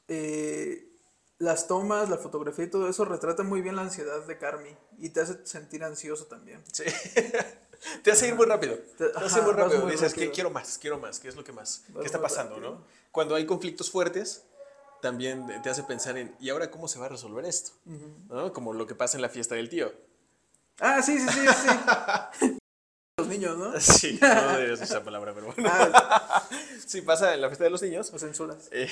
eh, 0.09 0.93
las 1.39 1.67
tomas, 1.67 2.09
la 2.11 2.19
fotografía 2.19 2.67
y 2.67 2.71
todo 2.71 2.89
eso 2.89 3.05
retrata 3.05 3.43
muy 3.43 3.61
bien 3.63 3.75
la 3.77 3.83
ansiedad 3.83 4.25
de 4.27 4.39
Carmi 4.39 4.77
y 4.99 5.09
te 5.11 5.21
hace 5.21 5.45
sentir 5.47 5.83
ansioso 5.83 6.27
también. 6.27 6.63
Sí. 6.73 6.85
te 8.03 8.11
hace 8.13 8.29
ir 8.29 8.35
muy 8.35 8.47
rápido. 8.47 8.79
Te, 8.99 9.05
hace 9.17 9.41
muy 9.43 9.53
rápido. 9.53 9.81
muy 9.83 9.93
Dices, 9.93 10.13
rápido. 10.13 10.27
que 10.29 10.35
quiero 10.35 10.51
más? 10.51 10.79
Quiero 10.79 10.99
más. 10.99 11.21
¿Qué 11.21 11.29
es 11.29 11.37
lo 11.37 11.45
que 11.45 11.53
más? 11.53 11.85
Vas 11.89 12.01
¿Qué 12.01 12.07
está 12.07 12.21
pasando, 12.21 12.59
no? 12.59 12.85
Cuando 13.13 13.35
hay 13.35 13.47
conflictos 13.47 13.91
fuertes, 13.91 14.45
también 15.03 15.47
te 15.63 15.71
hace 15.71 15.83
pensar 15.85 16.17
en, 16.19 16.35
¿y 16.41 16.51
ahora 16.51 16.71
cómo 16.71 16.89
se 16.89 16.99
va 16.99 17.07
a 17.07 17.09
resolver 17.11 17.45
esto? 17.45 17.73
¿No? 18.29 18.53
Como 18.53 18.73
lo 18.73 18.87
que 18.87 18.95
pasa 18.95 19.17
en 19.17 19.23
la 19.23 19.29
fiesta 19.29 19.55
del 19.55 19.69
tío. 19.69 19.93
Ah, 20.81 21.01
sí, 21.03 21.19
sí, 21.19 21.27
sí, 21.29 21.47
sí. 22.41 22.57
Los 23.19 23.29
niños, 23.29 23.57
¿no? 23.57 23.81
Sí, 23.81 24.19
no 24.21 24.29
deberías 24.59 24.81
esa 24.83 25.03
palabra, 25.03 25.33
pero 25.35 25.47
bueno. 25.47 25.71
Ah, 25.73 26.47
Sí, 26.87 27.01
pasa 27.01 27.33
en 27.35 27.41
la 27.41 27.49
fiesta 27.49 27.65
de 27.65 27.71
los 27.71 27.81
niños. 27.83 28.11
o 28.13 28.19
censuras. 28.19 28.69
Eh, 28.73 28.91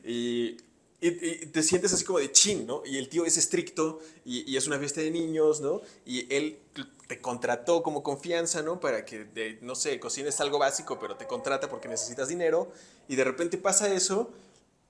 y, 0.04 0.56
y- 1.00 1.08
y 1.44 1.46
te 1.46 1.62
sientes 1.62 1.92
así 1.92 2.04
como 2.04 2.18
de 2.18 2.32
chin, 2.32 2.66
¿no? 2.66 2.82
Y 2.84 2.98
el 2.98 3.08
tío 3.08 3.24
es 3.24 3.36
estricto 3.36 4.00
y, 4.24 4.50
y 4.50 4.56
es 4.56 4.66
una 4.66 4.78
fiesta 4.78 5.00
de 5.00 5.10
niños, 5.10 5.60
¿no? 5.60 5.80
Y 6.04 6.32
él 6.34 6.58
te 7.06 7.20
contrató 7.20 7.82
como 7.82 8.02
confianza, 8.02 8.62
¿no? 8.62 8.80
Para 8.80 9.04
que, 9.04 9.24
de- 9.24 9.58
no 9.62 9.74
sé, 9.74 9.98
cocines 10.00 10.40
algo 10.40 10.58
básico, 10.58 10.98
pero 10.98 11.16
te 11.16 11.26
contrata 11.26 11.68
porque 11.68 11.88
necesitas 11.88 12.28
dinero. 12.28 12.70
Y 13.08 13.16
de 13.16 13.24
repente 13.24 13.58
pasa 13.58 13.92
eso 13.92 14.30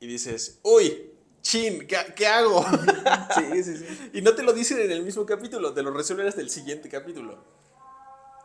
y 0.01 0.07
dices, 0.07 0.59
uy, 0.63 1.11
chin, 1.43 1.87
¿qué, 1.87 1.97
qué 2.17 2.27
hago? 2.27 2.65
Sí, 3.35 3.63
sí, 3.63 3.77
sí. 3.77 4.11
y 4.15 4.23
no 4.23 4.35
te 4.35 4.43
lo 4.43 4.53
dicen 4.53 4.81
en 4.81 4.91
el 4.91 5.03
mismo 5.03 5.25
capítulo, 5.27 5.73
te 5.75 5.83
lo 5.83 5.91
resuelven 5.93 6.27
hasta 6.27 6.41
el 6.41 6.51
siguiente 6.51 6.89
capítulo. 6.89 7.39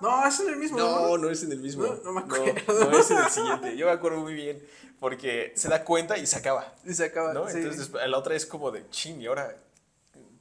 No, 0.01 0.27
es 0.27 0.39
en 0.39 0.49
el 0.49 0.57
mismo. 0.57 0.77
No, 0.77 1.17
no 1.17 1.29
es 1.29 1.43
en 1.43 1.51
el 1.53 1.59
mismo. 1.59 1.83
No, 1.85 1.95
no 2.03 2.11
me 2.13 2.21
acuerdo. 2.21 2.89
no 2.91 2.97
es 2.99 3.09
en 3.11 3.17
el 3.19 3.29
siguiente. 3.29 3.77
Yo 3.77 3.85
me 3.85 3.91
acuerdo 3.93 4.19
muy 4.19 4.33
bien 4.33 4.61
porque 4.99 5.53
se 5.55 5.69
da 5.69 5.83
cuenta 5.83 6.17
y 6.17 6.25
se 6.25 6.37
acaba. 6.37 6.73
Y 6.85 6.93
se 6.93 7.05
acaba. 7.05 7.33
¿no? 7.33 7.47
sí. 7.49 7.57
Entonces 7.57 7.89
la 7.91 8.17
otra 8.17 8.35
es 8.35 8.45
como 8.45 8.71
de 8.71 8.89
chin 8.89 9.21
y 9.21 9.27
ahora 9.27 9.55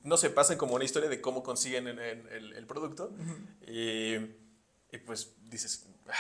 no 0.04 0.16
se 0.16 0.30
pasan 0.30 0.56
como 0.58 0.74
una 0.74 0.84
historia 0.84 1.08
de 1.08 1.20
cómo 1.20 1.42
consiguen 1.44 1.86
el, 1.86 1.98
el- 1.98 2.28
el- 2.28 2.52
el 2.54 2.66
producto 2.66 3.12
y, 3.68 4.14
y 4.16 4.98
pues 5.06 5.30
dices 5.48 5.86
"Ah, 6.08 6.14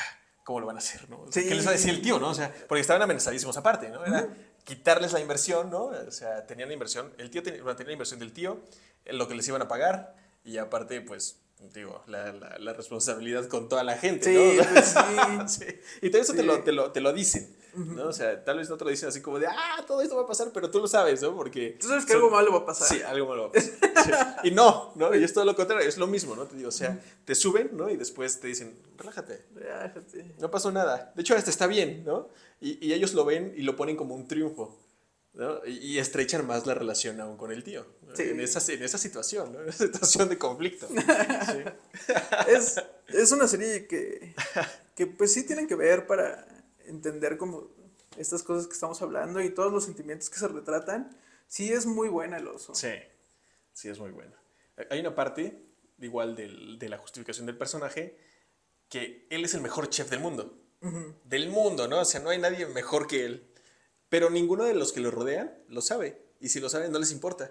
cómo 0.44 0.60
lo 0.60 0.66
van 0.66 0.76
a 0.76 0.78
hacer 0.78 1.10
no 1.10 1.20
O 1.22 1.32
sea, 1.32 1.42
Sí. 1.42 1.48
qué 1.48 1.54
les 1.56 1.66
va 1.66 1.70
a 1.70 1.72
decir 1.72 1.90
el 1.90 2.00
tío 2.00 2.20
no 2.20 2.28
o 2.28 2.34
sea 2.34 2.54
porque 2.68 2.80
estaban 2.80 3.02
amenazadísimos 3.02 3.56
aparte 3.56 3.88
no 3.88 4.04
era 4.04 4.28
quitarles 4.62 5.12
la 5.12 5.18
inversión 5.20 5.68
no 5.70 5.86
o 5.86 6.10
sea 6.12 6.46
tenían 6.46 6.68
la 6.68 6.74
inversión 6.74 7.12
el 7.18 7.28
tío 7.30 7.42
tenía, 7.42 7.60
bueno, 7.62 7.74
tenía 7.76 7.88
la 7.88 7.92
inversión 7.94 8.20
del 8.20 8.32
tío 8.32 8.60
lo 9.06 9.26
que 9.26 9.34
les 9.34 9.48
iban 9.48 9.62
a 9.62 9.66
pagar 9.68 10.14
Y 10.44 10.58
aparte, 10.58 11.00
pues, 11.00 11.38
digo, 11.74 12.02
la, 12.06 12.32
la, 12.32 12.58
la 12.58 12.72
responsabilidad 12.72 13.46
con 13.48 13.68
toda 13.68 13.84
la 13.84 13.96
gente, 13.96 14.24
Sí, 14.32 14.56
¿no? 14.58 14.64
pues 14.72 14.94
sí. 15.52 15.64
Sí. 15.64 15.80
Y 16.02 16.10
todo 16.10 16.22
eso 16.22 16.32
te, 16.32 16.40
Sí. 16.40 16.46
lo, 16.46 16.62
te, 16.62 16.72
lo, 16.72 16.90
te 16.92 17.00
lo 17.00 17.12
dicen, 17.12 17.54
¿no? 17.74 18.08
O 18.08 18.12
sea, 18.12 18.44
tal 18.44 18.58
vez 18.58 18.68
no 18.68 18.76
te 18.76 18.84
lo 18.84 18.90
dicen 18.90 19.08
así 19.08 19.20
como 19.22 19.38
de, 19.38 19.46
ah, 19.46 19.84
todo 19.86 20.02
esto 20.02 20.16
va 20.16 20.22
a 20.22 20.26
pasar, 20.26 20.50
pero 20.52 20.70
tú 20.70 20.80
lo 20.80 20.86
sabes, 20.88 21.22
¿no? 21.22 21.34
Porque... 21.34 21.76
Tú 21.80 21.88
sabes 21.88 22.04
que 22.04 22.12
son- 22.12 22.22
algo 22.22 22.30
malo 22.30 22.52
va 22.52 22.58
a 22.58 22.66
pasar. 22.66 22.88
Sí, 22.88 23.02
algo 23.02 23.26
malo 23.28 23.42
va 23.42 23.48
a 23.48 23.52
pasar. 23.52 24.38
Sí. 24.42 24.48
Y 24.48 24.50
no, 24.50 24.92
¿no? 24.96 25.14
Y 25.14 25.22
es 25.24 25.32
todo 25.32 25.44
lo 25.44 25.54
contrario, 25.56 25.88
es 25.88 25.96
lo 25.98 26.06
mismo, 26.06 26.34
¿no? 26.36 26.46
Te 26.46 26.56
digo, 26.56 26.68
o 26.68 26.72
sea, 26.72 26.98
te 27.24 27.34
suben, 27.34 27.70
¿no? 27.72 27.88
Y 27.90 27.96
después 27.96 28.40
te 28.40 28.48
dicen, 28.48 28.76
relájate, 28.98 29.44
Relájate. 29.54 30.34
no 30.38 30.50
pasó 30.50 30.70
nada. 30.72 31.12
De 31.14 31.22
hecho, 31.22 31.34
hasta 31.34 31.50
está 31.50 31.66
bien, 31.66 32.04
¿no? 32.04 32.28
Y, 32.60 32.84
y 32.86 32.92
ellos 32.92 33.14
lo 33.14 33.24
ven 33.24 33.54
y 33.56 33.62
lo 33.62 33.74
ponen 33.76 33.96
como 33.96 34.14
un 34.14 34.26
triunfo, 34.28 34.78
¿no? 35.34 35.64
Y, 35.66 35.98
estrechan 35.98 36.46
más 36.46 36.66
la 36.66 36.74
relación 36.74 37.20
aún 37.20 37.36
con 37.36 37.52
el 37.52 37.64
tío, 37.64 37.86
¿no? 38.06 38.14
Sí. 38.16 38.24
en, 38.24 38.40
esa, 38.40 38.72
en 38.72 38.82
esa 38.82 38.98
situación, 38.98 39.52
¿no? 39.52 39.60
En 39.62 39.68
esa 39.68 39.84
situación 39.86 40.28
de 40.28 40.38
conflicto. 40.38 40.88
Sí. 40.88 40.94
Es, 42.48 42.82
es 43.08 43.32
una 43.32 43.46
serie 43.48 43.86
que, 43.86 44.34
que 44.94 45.06
pues 45.06 45.32
sí 45.32 45.44
tienen 45.46 45.66
que 45.66 45.74
ver 45.74 46.06
para 46.06 46.46
entender 46.86 47.36
como 47.36 47.70
estas 48.18 48.42
cosas 48.42 48.66
que 48.66 48.74
estamos 48.74 49.00
hablando 49.02 49.40
y 49.40 49.50
todos 49.50 49.72
los 49.72 49.84
sentimientos 49.84 50.28
que 50.30 50.38
se 50.38 50.48
retratan. 50.48 51.16
Sí 51.46 51.72
es 51.72 51.86
muy 51.86 52.08
buena 52.08 52.38
el 52.38 52.48
oso. 52.48 52.74
Sí, 52.74 52.92
sí, 53.72 53.88
es 53.88 53.98
muy 53.98 54.10
bueno. 54.10 54.34
Hay 54.90 55.00
una 55.00 55.14
parte, 55.14 55.62
igual 56.00 56.34
del- 56.34 56.78
de 56.78 56.88
la 56.88 56.98
justificación 56.98 57.46
del 57.46 57.56
personaje, 57.58 58.16
que 58.88 59.26
él 59.30 59.44
es 59.44 59.54
el 59.54 59.60
mejor 59.60 59.88
chef 59.88 60.10
del 60.10 60.20
mundo. 60.20 60.58
Del 61.24 61.48
mundo, 61.48 61.86
¿no? 61.88 62.00
O 62.00 62.04
sea, 62.04 62.20
no 62.20 62.30
hay 62.30 62.38
nadie 62.38 62.66
mejor 62.66 63.06
que 63.06 63.24
él. 63.24 63.46
Pero 64.12 64.28
ninguno 64.28 64.64
de 64.64 64.74
los 64.74 64.92
que 64.92 65.00
lo 65.00 65.10
rodean 65.10 65.54
lo 65.68 65.80
sabe. 65.80 66.20
Y 66.38 66.50
si 66.50 66.60
lo 66.60 66.68
saben, 66.68 66.92
no 66.92 66.98
les 66.98 67.12
importa. 67.12 67.50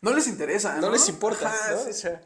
No 0.00 0.12
les 0.12 0.26
interesa, 0.26 0.74
¿no? 0.74 0.80
No, 0.88 0.90
les 0.90 1.08
importa, 1.08 1.46
Ajá, 1.46 1.74
¿no? 1.74 1.84
sí. 1.84 1.90
O 1.90 1.92
sea, 1.92 2.20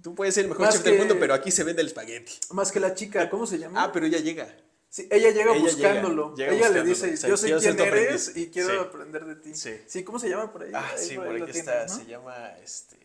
tú 0.00 0.14
puedes 0.14 0.34
ser 0.34 0.44
el 0.44 0.48
mejor 0.48 0.64
Más 0.64 0.74
chef 0.76 0.84
del 0.84 0.96
mundo, 0.96 1.18
pero 1.20 1.34
aquí 1.34 1.50
se 1.50 1.62
vende 1.62 1.82
el 1.82 1.88
espagueti. 1.88 2.32
Más 2.52 2.72
que 2.72 2.80
la 2.80 2.94
chica, 2.94 3.28
¿cómo 3.28 3.46
se 3.46 3.58
llama? 3.58 3.84
Ah, 3.84 3.92
pero 3.92 4.06
ella 4.06 4.20
llega. 4.20 4.48
Sí, 4.88 5.06
ella 5.10 5.32
llega 5.32 5.52
Ella 5.52 5.60
buscándolo. 5.60 6.34
llega 6.34 6.52
ella 6.54 6.68
le 6.70 6.82
dice, 6.82 7.12
O 7.12 7.16
sea, 7.18 7.28
yo 7.28 7.36
sé 7.36 7.46
quién 7.58 7.78
eres 7.78 8.28
aprendiz. 8.28 8.32
y 8.36 8.50
quiero 8.50 8.70
Sí. 8.70 8.76
aprender 8.88 9.24
de 9.26 9.36
ti. 9.36 9.54
Sí. 9.54 10.02
¿cómo 10.02 10.18
se 10.18 10.30
llama 10.30 10.50
por 10.50 10.62
ahí? 10.62 10.70
Ah, 10.74 10.90
Ahí 10.96 11.06
sí, 11.06 11.14
por 11.16 11.26
por 11.26 11.34
ahí 11.36 11.42
está. 11.42 11.52
tienes, 11.52 11.92
¿no? 11.92 11.98
Se 11.98 12.06
llama, 12.06 12.48
este... 12.64 12.96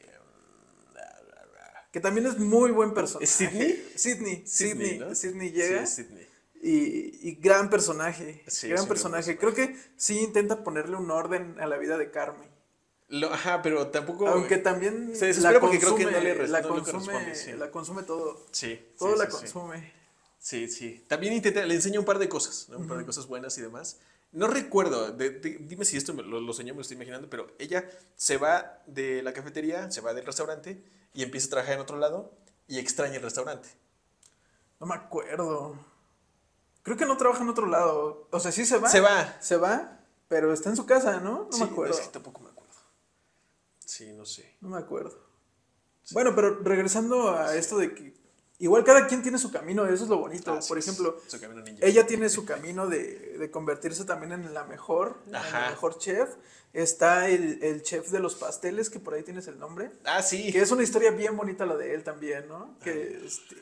ra. 0.93 1.89
Que 1.91 1.99
también 1.99 2.25
es 2.28 2.38
muy 2.39 2.71
buen 2.71 2.93
personaje. 2.93 3.25
¿Es 3.25 3.32
Sydney? 3.32 3.91
Sydney, 3.97 4.43
Sydney, 4.47 4.47
Sydney, 4.47 4.97
¿no? 4.99 5.13
Sydney 5.13 5.51
llega. 5.51 5.86
Sí, 5.86 6.04
Sydney. 6.04 6.24
Y, 6.67 7.19
y 7.30 7.36
gran 7.36 7.69
personaje. 7.69 8.43
Sí, 8.47 8.69
gran 8.69 8.88
personaje. 8.88 9.38
Creo 9.38 9.54
que 9.54 9.75
sí 9.97 10.17
intenta 10.19 10.63
ponerle 10.63 10.97
un 10.97 11.12
orden 11.12 11.58
a 11.60 11.67
la 11.67 11.78
vida 11.78 11.95
de 11.99 12.10
Carmen. 12.10 12.49
Lo- 13.08 13.32
ajá, 13.32 13.62
pero 13.62 13.89
tampoco... 13.89 14.28
Aunque 14.28 14.58
también 14.58 15.15
Se 15.15 15.32
la 15.41 15.60
porque 15.60 15.80
creo 15.80 15.95
que 15.95 16.06
no 16.06 16.19
le 16.19 16.34
res- 16.34 16.49
la, 16.49 16.62
no 16.62 16.69
consume 16.84 17.36
sí. 17.36 17.51
la 17.54 17.69
consume 17.69 18.01
todo. 18.01 18.47
Sí. 18.51 18.84
Todo 18.97 19.13
sí, 19.13 19.19
la 19.19 19.30
consume. 19.30 19.93
Sí, 20.39 20.67
sí. 20.67 21.06
También 21.08 21.34
intenta, 21.34 21.63
le 21.63 21.75
enseña 21.75 21.99
un 21.99 22.06
par 22.06 22.17
de 22.17 22.28
cosas, 22.28 22.67
¿no? 22.69 22.80
Un 22.80 22.88
par 22.88 22.97
de 22.97 23.06
cosas 23.06 23.28
buenas 23.28 23.56
y 23.60 23.62
demás. 23.62 23.99
No 24.32 24.47
recuerdo, 24.47 25.12
de- 25.12 25.30
de- 25.30 25.58
dime 25.60 25.86
si 25.86 25.97
esto 25.97 26.15
me- 26.15 26.23
lo, 26.23 26.41
lo 26.41 26.51
soñé, 26.51 26.71
me 26.71 26.78
lo 26.78 26.82
estoy 26.82 26.95
imaginando, 26.95 27.30
pero 27.30 27.47
ella 27.60 27.88
se 28.15 28.38
va 28.38 28.82
de 28.88 29.21
la 29.21 29.34
cafetería, 29.34 29.91
se 29.91 30.01
va 30.01 30.15
del 30.15 30.25
restaurante 30.25 30.84
y 31.13 31.21
empieza 31.21 31.45
a 31.45 31.49
trabajar 31.51 31.75
en 31.75 31.82
otro 31.82 31.97
lado 31.99 32.34
y 32.67 32.80
extraña 32.80 33.17
el 33.17 33.21
restaurante. 33.21 33.69
No 34.80 34.88
me 34.88 34.95
acuerdo. 34.95 35.78
Creo 36.86 36.95
que 36.98 37.06
no 37.06 37.17
trabaja 37.17 37.41
en 37.43 37.50
otro 37.50 37.65
lado. 37.65 38.28
O 38.32 38.39
sea, 38.39 38.52
sí 38.54 38.65
se 38.65 38.78
va. 38.78 38.88
Se 38.88 39.02
va. 39.02 39.36
Se 39.41 39.58
va, 39.58 40.00
pero 40.30 40.54
está 40.54 40.69
en 40.69 40.76
su 40.78 40.86
casa, 40.86 41.19
¿no? 41.19 41.45
No 41.45 41.52
Sí, 41.52 41.63
me 41.63 41.65
acuerdo. 41.69 41.93
Es 41.95 42.00
que 42.00 42.13
tampoco 42.13 42.39
me 42.41 42.50
acuerdo. 42.52 42.74
Sí, 43.84 44.12
no 44.13 44.26
sé. 44.26 44.56
No 44.62 44.69
me 44.69 44.78
acuerdo. 44.78 45.19
Bueno, 46.12 46.34
pero 46.36 46.60
regresando 46.62 47.32
a 47.36 47.56
esto 47.56 47.78
de 47.80 47.93
que 47.95 48.13
igual 48.60 48.84
cada 48.84 49.08
quien 49.08 49.24
tiene 49.24 49.38
su 49.39 49.52
camino, 49.52 49.86
eso 49.88 50.04
es 50.04 50.10
lo 50.10 50.19
bonito. 50.19 50.54
Ah, 50.54 50.60
Por 50.67 50.78
ejemplo, 50.78 51.19
su 51.28 51.39
camino 51.39 51.62
ninja. 51.62 51.84
ella 51.86 52.06
tiene 52.06 52.30
su 52.30 52.45
camino 52.45 52.88
de, 52.88 53.38
de 53.39 53.50
convertirse 53.52 54.06
también 54.06 54.32
en 54.32 54.54
la 54.54 54.63
mejor, 54.65 55.17
en 55.28 55.36
Ajá. 55.36 55.65
el 55.65 55.71
mejor 55.71 55.98
chef. 55.98 56.30
Está 56.74 57.30
el, 57.30 57.63
el 57.63 57.82
chef 57.84 58.10
de 58.12 58.19
los 58.19 58.36
pasteles, 58.36 58.89
que 58.89 59.00
por 59.00 59.13
ahí 59.13 59.24
tienes 59.24 59.48
el 59.48 59.58
nombre. 59.58 59.91
Ah, 60.04 60.21
sí. 60.21 60.52
Que 60.52 60.62
es 60.62 60.69
una 60.71 60.84
historia 60.84 61.10
bien 61.12 61.36
bonita 61.38 61.65
la 61.65 61.76
de 61.78 61.95
él 61.95 62.04
también, 62.04 62.48
¿no? 62.48 62.78
Que, 62.84 63.26
este, 63.26 63.56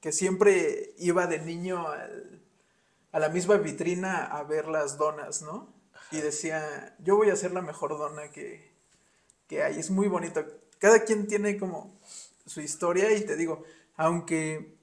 que 0.00 0.12
siempre 0.12 0.92
iba 0.98 1.26
de 1.26 1.38
niño 1.38 1.88
al- 1.88 2.37
a 3.18 3.20
la 3.20 3.28
misma 3.30 3.56
vitrina 3.56 4.26
a 4.26 4.44
ver 4.44 4.68
las 4.68 4.96
donas, 4.96 5.42
¿no? 5.42 5.74
Y 6.12 6.18
decía, 6.18 6.96
yo 7.00 7.16
voy 7.16 7.30
a 7.30 7.36
ser 7.36 7.50
la 7.52 7.62
mejor 7.62 7.98
dona 7.98 8.30
que, 8.30 8.72
que 9.48 9.64
hay. 9.64 9.76
Es 9.76 9.90
muy 9.90 10.06
bonito. 10.06 10.46
Cada 10.78 11.02
quien 11.04 11.26
tiene 11.26 11.58
como 11.58 11.98
su 12.46 12.60
historia 12.60 13.12
y 13.12 13.22
te 13.22 13.34
digo, 13.34 13.64
aunque 13.96 14.78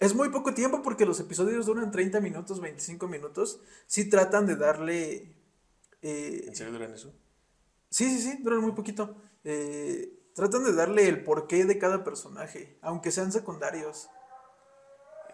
es 0.00 0.14
muy 0.16 0.30
poco 0.30 0.52
tiempo 0.52 0.82
porque 0.82 1.06
los 1.06 1.20
episodios 1.20 1.66
duran 1.66 1.92
30 1.92 2.20
minutos, 2.20 2.60
25 2.60 3.06
minutos, 3.06 3.60
sí 3.86 4.10
tratan 4.10 4.46
de 4.46 4.56
darle... 4.56 5.36
eh, 6.02 6.44
¿En 6.48 6.56
serio 6.56 6.72
duran 6.72 6.92
eso? 6.92 7.14
Sí, 7.88 8.10
sí, 8.10 8.20
sí, 8.20 8.42
duran 8.42 8.62
muy 8.62 8.72
poquito. 8.72 9.16
Eh, 9.44 10.12
tratan 10.34 10.64
de 10.64 10.72
darle 10.72 11.06
el 11.06 11.22
porqué 11.22 11.64
de 11.64 11.78
cada 11.78 12.02
personaje, 12.02 12.78
aunque 12.82 13.12
sean 13.12 13.30
secundarios. 13.30 14.08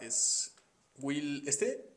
Es 0.03 0.55
Will, 0.99 1.49
este 1.49 1.92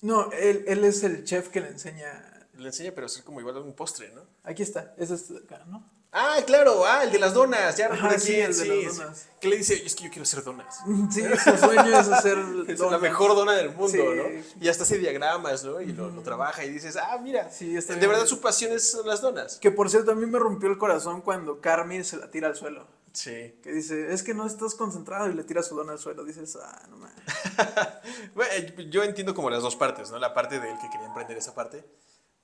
No, 0.00 0.30
él, 0.32 0.64
él 0.66 0.84
es 0.84 1.02
el 1.04 1.24
chef 1.24 1.48
que 1.48 1.60
le 1.60 1.68
enseña. 1.68 2.48
le 2.58 2.66
enseña 2.68 2.92
pero 2.94 3.06
hacer 3.06 3.24
como 3.24 3.40
igual 3.40 3.56
un 3.58 3.72
postre, 3.74 4.10
¿no? 4.14 4.22
Aquí 4.44 4.62
está, 4.62 4.94
ese 4.98 5.14
es 5.14 5.30
acá, 5.30 5.64
¿no? 5.66 5.84
Ah, 6.18 6.38
claro, 6.46 6.86
ah, 6.86 7.02
el 7.04 7.10
de 7.12 7.18
las 7.18 7.34
donas, 7.34 7.76
ya 7.76 7.88
Ajá, 7.92 8.18
sí, 8.18 8.32
quién, 8.32 8.46
el 8.46 8.56
de 8.56 8.62
sí, 8.64 8.68
las 8.84 8.94
sí. 8.94 8.98
donas. 9.00 9.28
Que 9.38 9.48
le 9.48 9.56
dice, 9.58 9.74
es 9.84 9.94
que 9.94 10.04
yo 10.04 10.10
quiero 10.10 10.22
hacer 10.22 10.42
donas. 10.44 10.78
Sí, 11.10 11.22
su 11.44 11.58
sueño 11.58 11.98
es 12.00 12.08
hacer. 12.08 12.38
Es 12.68 12.78
donas. 12.78 12.92
la 12.92 12.98
mejor 13.08 13.34
dona 13.34 13.52
del 13.52 13.70
mundo. 13.74 13.98
¿no? 14.14 14.22
Y 14.60 14.68
hasta 14.68 14.84
hace 14.84 14.96
diagramas, 14.98 15.64
¿no? 15.64 15.78
Y 15.82 15.92
lo, 15.92 16.08
lo 16.08 16.22
trabaja 16.22 16.64
y 16.64 16.70
dices, 16.70 16.96
ah, 16.96 17.18
mira, 17.22 17.50
Sí, 17.50 17.76
está 17.76 17.92
de 17.94 17.98
bien. 17.98 18.12
verdad 18.12 18.24
su 18.26 18.40
pasión 18.40 18.72
es 18.72 18.96
las 19.04 19.20
donas. 19.20 19.58
Que 19.58 19.70
por 19.70 19.90
cierto, 19.90 20.12
a 20.12 20.14
mí 20.14 20.24
me 20.24 20.38
rompió 20.38 20.70
el 20.70 20.78
corazón 20.78 21.20
cuando 21.20 21.60
Carmen 21.60 22.02
se 22.04 22.16
la 22.16 22.30
tira 22.30 22.48
al 22.48 22.56
suelo. 22.56 22.86
Sí. 23.16 23.58
Que 23.62 23.72
dice, 23.72 24.12
es 24.12 24.22
que 24.22 24.34
no 24.34 24.46
estás 24.46 24.74
concentrado 24.74 25.30
y 25.30 25.32
le 25.32 25.42
tira 25.42 25.62
su 25.62 25.74
dona 25.74 25.92
al 25.92 25.98
suelo. 25.98 26.22
Dices, 26.22 26.58
ah, 26.62 26.86
no 26.90 26.98
mames. 26.98 27.16
Bueno, 28.34 28.52
eh, 28.52 28.88
yo 28.90 29.02
entiendo 29.02 29.34
como 29.34 29.48
las 29.48 29.62
dos 29.62 29.74
partes, 29.74 30.10
¿no? 30.10 30.18
La 30.18 30.34
parte 30.34 30.60
de 30.60 30.70
él 30.70 30.76
que 30.78 30.90
quería 30.90 31.06
emprender 31.06 31.38
esa 31.38 31.54
parte. 31.54 31.82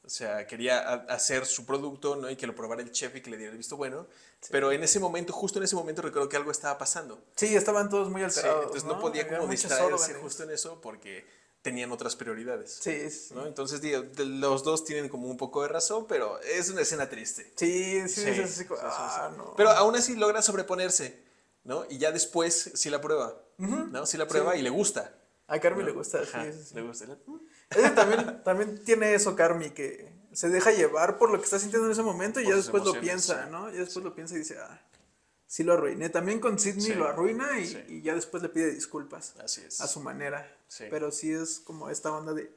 O 0.04 0.08
sea, 0.08 0.46
quería 0.46 0.80
hacer 1.10 1.44
su 1.44 1.66
producto, 1.66 2.16
¿no? 2.16 2.30
Y 2.30 2.36
que 2.36 2.46
lo 2.46 2.54
probara 2.56 2.80
el 2.80 2.90
chef 2.90 3.14
y 3.16 3.20
que 3.20 3.30
le 3.30 3.36
diera 3.36 3.52
el 3.52 3.58
visto 3.58 3.76
bueno. 3.76 4.06
Pero 4.50 4.72
en 4.72 4.82
ese 4.82 4.98
momento, 4.98 5.32
justo 5.34 5.58
en 5.58 5.64
ese 5.64 5.76
momento, 5.76 6.00
recuerdo 6.00 6.28
que 6.30 6.38
algo 6.38 6.50
estaba 6.50 6.78
pasando. 6.78 7.22
Sí, 7.36 7.54
estaban 7.54 7.90
todos 7.90 8.08
muy 8.08 8.20
Sí, 8.22 8.24
alterados. 8.24 8.62
entonces 8.64 8.84
no, 8.84 8.98
podía 8.98 9.24
Había 9.24 9.38
como 9.38 9.50
distraerse 9.50 10.14
justo 10.14 10.42
en 10.42 10.50
eso 10.52 10.80
porque 10.80 11.24
tenían 11.62 11.92
otras 11.92 12.16
prioridades. 12.16 12.78
Sí, 12.80 13.08
sí. 13.10 13.34
¿no? 13.34 13.46
Entonces, 13.46 13.80
digo, 13.80 14.04
los 14.18 14.64
dos 14.64 14.84
tienen 14.84 15.08
como 15.08 15.28
un 15.28 15.36
poco 15.36 15.62
de 15.62 15.68
razón, 15.68 16.06
pero 16.08 16.40
es 16.40 16.68
una 16.68 16.82
escena 16.82 17.08
triste. 17.08 17.52
Sí, 17.56 18.08
sí, 18.08 18.46
Sí, 18.46 18.66
ah, 18.80 19.30
no. 19.36 19.54
Pero 19.56 19.70
aún 19.70 19.94
así 19.96 20.16
logra 20.16 20.42
sobreponerse, 20.42 21.22
¿no? 21.64 21.86
Y 21.88 21.98
ya 21.98 22.12
después 22.12 22.72
sí 22.74 22.90
la 22.90 23.00
prueba, 23.00 23.40
¿no? 23.58 24.04
Sí 24.06 24.16
la 24.18 24.26
prueba 24.26 24.56
y 24.56 24.62
le 24.62 24.70
gusta. 24.70 25.14
A 25.46 25.60
Carmen 25.60 25.80
¿no? 25.80 25.86
le 25.86 25.92
gusta, 25.92 26.20
Ajá, 26.20 26.44
sí. 26.50 26.74
Le 26.74 26.82
gusta. 26.82 27.04
Ese 27.70 27.90
también, 27.90 28.42
también 28.42 28.84
tiene 28.84 29.14
eso, 29.14 29.36
Carmi, 29.36 29.70
que 29.70 30.10
se 30.32 30.48
deja 30.48 30.70
llevar 30.72 31.18
por 31.18 31.30
lo 31.30 31.38
que 31.38 31.44
está 31.44 31.58
sintiendo 31.58 31.86
en 31.86 31.92
ese 31.92 32.02
momento 32.02 32.40
y 32.40 32.44
Por 32.44 32.52
ya 32.52 32.56
después 32.56 32.84
lo 32.84 32.98
piensa. 32.98 33.46
¿no? 33.46 33.70
Ya 33.70 33.80
después 33.80 34.04
lo 34.04 34.14
piensa 34.14 34.34
y 34.34 34.38
dice, 34.38 34.56
ah, 34.58 34.80
sí 35.52 35.64
lo 35.64 35.74
arruiné. 35.74 36.08
También 36.08 36.40
con 36.40 36.58
Sidney 36.58 36.80
Sí, 36.80 36.94
lo 36.94 37.06
arruina 37.06 37.58
y, 37.58 37.66
sí. 37.66 37.78
y 37.88 38.00
ya 38.00 38.14
después 38.14 38.42
le 38.42 38.48
pide 38.48 38.72
disculpas 38.74 39.34
Así 39.38 39.60
es. 39.60 39.82
a 39.82 39.86
su 39.86 40.00
manera. 40.00 40.50
Sí. 40.66 40.84
Pero 40.88 41.10
sí 41.12 41.30
es 41.30 41.60
como 41.60 41.90
esta 41.90 42.10
onda 42.10 42.32
de, 42.32 42.50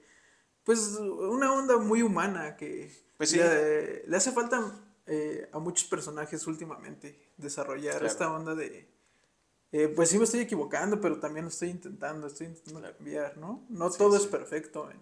pues, 0.63 0.79
una 0.99 1.51
onda 1.51 1.77
muy 1.77 2.01
humana 2.01 2.55
que 2.55 2.89
Pues 3.17 3.31
sí. 3.31 3.37
le, 3.37 4.07
le 4.07 4.15
hace 4.15 4.31
falta 4.31 4.63
eh, 5.07 5.49
a 5.51 5.59
muchos 5.59 5.89
personajes 5.89 6.47
últimamente 6.47 7.19
desarrollar 7.35 7.91
Claro. 7.95 8.07
esta 8.07 8.31
onda 8.33 8.55
de... 8.55 8.87
eh, 9.73 9.89
pues 9.93 10.09
sí 10.09 10.17
me 10.17 10.23
estoy 10.23 10.39
equivocando, 10.39 11.01
pero 11.01 11.19
también 11.19 11.43
lo 11.45 11.49
estoy 11.51 11.71
intentando, 11.71 12.27
estoy 12.27 12.47
intentando 12.47 12.79
Claro. 12.79 12.95
cambiar, 12.95 13.37
¿no? 13.37 13.65
No 13.69 13.91
todo 13.91 14.15
es 14.15 14.25
perfecto 14.25 14.89
en, 14.89 14.99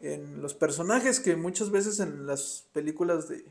en 0.00 0.42
los 0.42 0.54
personajes 0.54 1.20
que 1.20 1.36
muchas 1.36 1.70
veces 1.70 2.00
en 2.00 2.26
las 2.26 2.66
películas 2.72 3.28
de 3.28 3.44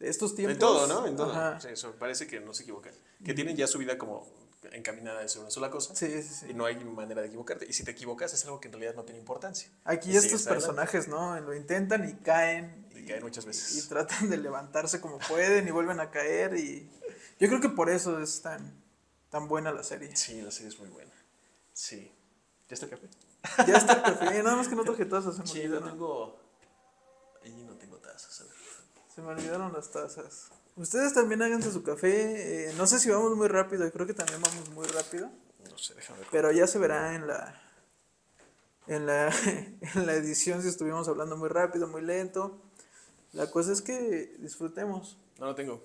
estos 0.00 0.34
tiempos... 0.34 0.54
En 0.54 0.58
todo, 0.58 0.86
¿no? 0.86 1.06
En 1.06 1.16
todo. 1.16 1.30
Ajá. 1.30 1.60
Sí, 1.60 1.68
eso, 1.68 1.92
parece 1.92 2.26
que 2.26 2.40
no 2.40 2.52
se 2.54 2.62
equivocan. 2.64 2.92
Que 3.24 3.34
tienen 3.34 3.56
ya 3.56 3.66
su 3.66 3.78
vida 3.78 3.98
como 3.98 4.26
encaminada 4.72 5.22
a 5.22 5.28
ser 5.28 5.40
una 5.40 5.50
sola 5.50 5.70
cosa. 5.70 5.94
Sí, 5.94 6.06
sí, 6.22 6.22
sí. 6.22 6.46
Y 6.50 6.54
no 6.54 6.66
hay 6.66 6.76
manera 6.84 7.20
de 7.22 7.28
equivocarte. 7.28 7.66
Y 7.68 7.72
si 7.72 7.84
te 7.84 7.92
equivocas 7.92 8.32
es 8.34 8.44
algo 8.44 8.60
que 8.60 8.68
en 8.68 8.72
realidad 8.72 8.94
no 8.94 9.04
tiene 9.04 9.18
importancia. 9.18 9.70
Aquí 9.84 10.10
Y 10.10 10.16
estos 10.16 10.46
adelante. 10.46 10.50
personajes, 10.50 11.08
¿no? 11.08 11.38
Lo 11.40 11.54
intentan 11.54 12.08
y 12.08 12.14
caen. 12.14 12.86
Y 12.94 13.06
caen 13.06 13.22
muchas 13.22 13.44
veces. 13.44 13.76
Y 13.76 13.88
tratan 13.88 14.28
de 14.30 14.36
levantarse 14.36 15.00
como 15.00 15.18
pueden 15.18 15.66
y 15.66 15.70
vuelven 15.70 16.00
a 16.00 16.10
caer 16.10 16.56
y... 16.56 16.90
Yo 17.38 17.48
creo 17.48 17.60
que 17.60 17.70
por 17.70 17.88
eso 17.88 18.20
es 18.20 18.42
tan, 18.42 18.82
tan 19.30 19.48
buena 19.48 19.72
la 19.72 19.82
serie. 19.82 20.14
Sí, 20.14 20.42
la 20.42 20.50
serie 20.50 20.68
es 20.68 20.78
muy 20.78 20.88
buena. 20.90 21.12
Sí. 21.72 22.12
¿Ya 22.68 22.74
está 22.74 22.86
el 22.86 22.90
café? 22.90 23.08
Ya 23.66 23.78
está 23.78 23.94
el 23.94 24.02
café, 24.02 24.42
nada 24.42 24.56
más 24.56 24.68
que 24.68 24.76
no 24.76 24.84
traje 24.84 25.06
tazas, 25.06 25.40
Sí, 25.48 25.66
no 25.66 25.80
tengo... 25.82 26.38
Ahí 27.42 27.64
no 27.64 27.74
tengo 27.76 27.96
tazas, 27.96 28.42
a 28.42 28.44
ver. 28.44 28.59
Se 29.20 29.26
me 29.26 29.32
olvidaron 29.32 29.70
las 29.74 29.90
tazas. 29.90 30.48
Ustedes 30.76 31.12
también 31.12 31.42
háganse 31.42 31.70
su 31.70 31.82
café. 31.82 32.70
eh, 32.70 32.74
no 32.78 32.86
sé 32.86 32.98
si 32.98 33.10
vamos 33.10 33.36
muy 33.36 33.48
rápido, 33.48 33.90
creo 33.92 34.06
que 34.06 34.14
también 34.14 34.40
vamos 34.40 34.70
muy 34.70 34.86
rápido. 34.86 35.30
No 35.70 35.76
sé, 35.76 35.92
déjame 35.92 36.20
ver. 36.20 36.28
Pero 36.30 36.50
ya 36.52 36.66
se 36.66 36.78
verá 36.78 37.14
en 37.14 37.26
la, 37.26 37.60
en 38.86 39.04
la, 39.04 39.28
en 39.94 40.06
la 40.06 40.14
edición 40.14 40.62
si 40.62 40.68
estuvimos 40.68 41.06
hablando 41.06 41.36
muy 41.36 41.50
rápido, 41.50 41.86
muy 41.86 42.00
lento. 42.00 42.62
La 43.34 43.50
cosa 43.50 43.72
es 43.72 43.82
que 43.82 44.34
disfrutemos. 44.38 45.18
No 45.38 45.44
lo 45.44 45.54
tengo. 45.54 45.82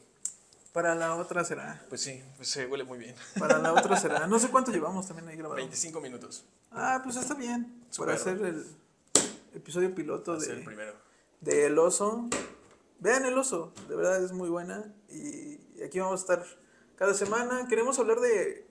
Para 0.71 0.95
la 0.95 1.15
otra 1.17 1.43
será. 1.43 1.83
Pues 1.89 1.99
sí, 1.99 2.23
pues 2.37 2.47
se 2.47 2.67
huele 2.67 2.85
muy 2.85 2.99
bien. 2.99 3.15
Para 3.37 3.57
la 3.57 3.73
otra 3.73 3.97
será. 3.97 4.27
No 4.27 4.39
sé 4.39 4.47
cuánto 4.47 4.71
llevamos 4.71 5.07
también 5.07 5.27
ahí 5.27 5.35
grabado. 5.35 5.57
25 5.57 5.99
minutos. 5.99 6.45
Ah, 6.71 7.01
pues 7.03 7.17
está 7.17 7.33
bien. 7.33 7.83
Súper. 7.89 8.15
Para 8.15 8.17
hacer 8.17 8.45
el 8.45 8.65
episodio 9.53 9.93
piloto 9.93 10.39
ser 10.39 10.51
el 10.51 10.59
de, 10.59 10.65
primero. 10.65 10.93
de 11.41 11.65
El 11.65 11.77
Oso. 11.79 12.29
Vean 12.99 13.25
El 13.25 13.37
Oso, 13.37 13.73
de 13.87 13.95
verdad 13.95 14.23
es 14.23 14.31
muy 14.31 14.49
buena. 14.49 14.93
Y 15.09 15.59
aquí 15.83 15.99
vamos 15.99 16.21
a 16.21 16.23
estar 16.23 16.45
cada 16.95 17.13
semana. 17.13 17.67
Queremos 17.67 17.99
hablar 17.99 18.19
de 18.19 18.67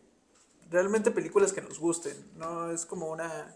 realmente 0.71 1.11
películas 1.11 1.53
que 1.53 1.63
nos 1.63 1.79
gusten. 1.79 2.17
No 2.37 2.71
es 2.71 2.87
como 2.87 3.11
una, 3.11 3.55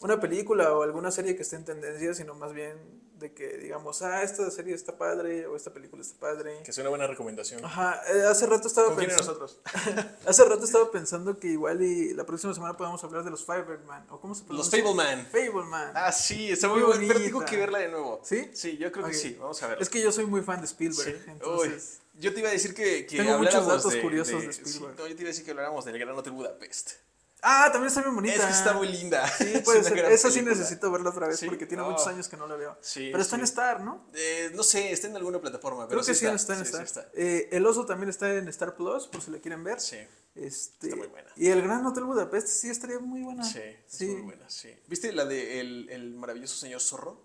una 0.00 0.20
película 0.20 0.74
o 0.74 0.82
alguna 0.82 1.10
serie 1.10 1.36
que 1.36 1.42
esté 1.42 1.56
en 1.56 1.64
tendencia, 1.64 2.14
sino 2.14 2.34
más 2.34 2.52
bien 2.52 2.76
de 3.20 3.32
que 3.32 3.58
digamos, 3.58 4.02
ah, 4.02 4.22
esta 4.24 4.50
serie 4.50 4.74
está 4.74 4.98
padre 4.98 5.46
o 5.46 5.54
esta 5.54 5.72
película 5.72 6.02
está 6.02 6.18
padre. 6.18 6.62
Que 6.64 6.70
es 6.72 6.78
una 6.78 6.88
buena 6.88 7.06
recomendación. 7.06 7.64
Ajá, 7.64 8.02
eh, 8.12 8.22
hace 8.24 8.46
rato 8.46 8.66
estaba 8.66 8.96
pensando. 8.96 9.22
nosotros. 9.22 9.60
Hace 10.26 10.44
rato 10.44 10.64
estaba 10.64 10.90
pensando 10.90 11.38
que 11.38 11.48
igual 11.48 11.82
y 11.82 12.12
la 12.14 12.24
próxima 12.26 12.52
semana 12.54 12.76
podamos 12.76 13.02
hablar 13.04 13.22
de 13.22 13.30
los 13.30 13.44
Fiberman. 13.44 14.06
¿O 14.10 14.20
cómo 14.20 14.34
se 14.34 14.40
Los 14.48 14.68
pronuncia? 14.68 14.82
Fableman. 14.82 15.26
Fableman. 15.26 15.92
Ah, 15.94 16.10
sí, 16.12 16.50
está 16.50 16.68
muy 16.68 16.80
Muy 16.80 16.88
buena. 16.88 17.06
Pero 17.08 17.20
tengo 17.20 17.44
que 17.44 17.56
verla 17.56 17.78
de 17.78 17.88
nuevo. 17.88 18.20
¿Sí? 18.24 18.50
Sí, 18.54 18.76
yo 18.78 18.90
creo 18.90 19.06
que 19.06 19.14
sí. 19.14 19.36
Vamos 19.38 19.62
a 19.62 19.68
verla. 19.68 19.82
Es 19.82 19.88
que 19.88 20.00
yo 20.00 20.10
soy 20.10 20.26
muy 20.26 20.40
fan 20.42 20.60
de 20.60 20.66
Spielberg. 20.66 21.16
Sí. 21.24 21.30
Entonces, 21.30 22.00
Uy, 22.14 22.20
yo 22.22 22.32
te 22.34 22.40
iba 22.40 22.48
a 22.48 22.52
decir 22.52 22.74
que, 22.74 23.06
que 23.06 23.16
Tengo 23.18 23.38
muchos 23.38 23.66
datos 23.66 23.92
de, 23.92 24.00
curiosos 24.00 24.40
de- 24.40 24.46
de 24.48 24.52
sí, 24.52 24.62
Spielberg. 24.64 24.98
no, 24.98 25.06
yo 25.06 25.14
te 25.14 25.22
iba 25.22 25.28
a 25.28 25.32
decir 25.32 25.44
que 25.44 25.50
habláramos 25.52 25.84
del 25.84 25.98
Gran 25.98 26.16
Hotel 26.16 26.32
Budapest. 26.32 26.92
Ah, 27.42 27.68
también 27.72 27.88
está 27.88 28.02
bien 28.02 28.14
bonita. 28.14 28.34
Es 28.36 28.44
que 28.44 28.50
está 28.50 28.72
muy 28.74 28.88
linda. 28.88 29.26
Sí, 29.28 29.44
Es 29.54 29.64
ser. 29.86 29.96
gran 29.96 30.12
Esa 30.12 30.30
sí 30.30 30.42
necesito 30.42 30.90
verla 30.90 31.10
otra 31.10 31.26
vez 31.28 31.38
Sí. 31.40 31.46
porque 31.46 31.66
tiene 31.66 31.82
Oh. 31.82 31.90
muchos 31.90 32.06
años 32.06 32.28
que 32.28 32.36
no 32.36 32.46
la 32.46 32.56
veo. 32.56 32.76
Sí, 32.80 33.08
Pero 33.10 33.22
está 33.22 33.36
en 33.36 33.40
sí. 33.42 33.44
Star, 33.50 33.80
¿no? 33.80 34.06
Eh, 34.14 34.50
no 34.54 34.62
sé, 34.62 34.92
está 34.92 35.06
en 35.06 35.16
alguna 35.16 35.40
plataforma. 35.40 35.88
Pero 35.88 36.00
Creo 36.00 36.06
que 36.06 36.14
sí, 36.14 36.26
está 36.26 36.54
en 36.54 36.64
sí, 36.66 36.72
sí 36.72 36.82
Star. 36.82 37.10
Eh, 37.14 37.48
el 37.52 37.64
oso 37.66 37.86
también 37.86 38.10
está 38.10 38.32
en 38.34 38.48
Star 38.48 38.74
Plus, 38.74 39.06
por 39.08 39.22
si 39.22 39.30
la 39.30 39.38
quieren 39.38 39.64
ver. 39.64 39.80
Sí, 39.80 39.96
Este, 40.34 40.86
Está 40.88 40.96
muy 40.96 41.08
buena. 41.08 41.30
Y 41.36 41.48
el 41.48 41.62
Gran 41.62 41.84
Hotel 41.86 42.04
Budapest 42.04 42.46
sí 42.48 42.68
estaría 42.70 42.98
muy 42.98 43.22
buena. 43.22 43.42
sí, 43.42 43.60
es 43.60 44.00
muy 44.02 44.20
buena, 44.22 44.48
sí. 44.50 44.74
¿Viste 44.86 45.12
la 45.12 45.24
de 45.24 45.60
el, 45.60 45.88
el 45.90 46.14
maravilloso 46.14 46.56
señor 46.56 46.80
Zorro? 46.80 47.24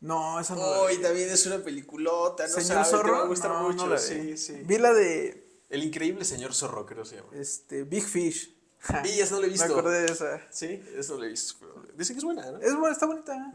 No, 0.00 0.38
esa 0.38 0.54
no 0.54 0.60
Hoy 0.62 0.96
vi. 0.98 1.02
también 1.02 1.30
es 1.30 1.46
una 1.46 1.58
peliculota, 1.58 2.42
no 2.46 2.48
Señor 2.50 2.66
sabes, 2.66 2.90
te 2.90 2.96
va 2.96 3.02
Zorro. 3.02 3.16
a 3.16 3.26
gustar 3.26 3.50
no, 3.50 3.62
mucho. 3.62 3.86
no 3.86 3.92
la 3.94 3.98
sí, 3.98 4.36
sí. 4.36 4.60
Vi 4.64 4.76
la 4.78 4.92
de 4.92 5.62
El 5.70 5.82
increíble 5.84 6.24
señor 6.24 6.54
Zorro, 6.54 6.84
creo 6.84 7.02
que 7.04 7.08
se 7.08 7.16
llama. 7.16 7.28
este, 7.32 7.84
Big 7.84 8.04
Fish. 8.04 8.55
Ja, 8.80 9.02
Vi, 9.02 9.20
esa 9.20 9.34
no 9.34 9.40
la 9.40 9.46
he 9.46 9.50
visto. 9.50 9.66
Me 9.66 9.72
acordé 9.72 10.02
de 10.02 10.12
esa. 10.12 10.40
Sí, 10.50 10.82
eso 10.96 11.16
lo 11.18 11.24
he 11.24 11.28
visto. 11.28 11.66
Dicen 11.96 12.14
que 12.14 12.18
es 12.18 12.24
buena, 12.24 12.50
¿no? 12.50 12.58
Es 12.58 12.74
buena, 12.76 12.92
está 12.92 13.06
bonita. 13.06 13.52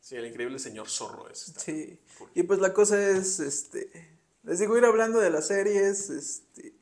Sí, 0.00 0.14
el 0.14 0.26
increíble 0.26 0.58
señor 0.58 0.88
Zorro 0.88 1.28
es. 1.28 1.52
Sí. 1.56 1.98
cool. 2.18 2.30
Y 2.34 2.44
pues 2.44 2.60
la 2.60 2.72
cosa 2.72 3.00
es, 3.00 3.40
este, 3.40 3.90
les 4.44 4.58
digo, 4.60 4.76
ir 4.78 4.84
hablando 4.84 5.18
de 5.18 5.30
las 5.30 5.48
series, 5.48 6.10
este, 6.10 6.74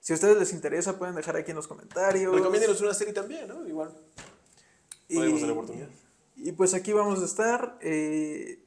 si 0.00 0.12
a 0.12 0.16
ustedes 0.16 0.36
les 0.36 0.52
interesa 0.52 0.98
pueden 0.98 1.14
dejar 1.14 1.36
aquí 1.36 1.52
en 1.52 1.56
los 1.56 1.66
comentarios. 1.66 2.34
Recomiéndenos 2.34 2.80
una 2.82 2.92
serie 2.92 3.14
también, 3.14 3.48
¿no? 3.48 3.66
Igual. 3.66 3.94
Podemos 5.08 5.40
darle 5.40 5.52
oportunidad. 5.54 5.88
Y 6.36 6.52
pues 6.52 6.74
aquí 6.74 6.92
vamos 6.92 7.22
a 7.22 7.24
estar. 7.24 7.78
eh, 7.80 8.62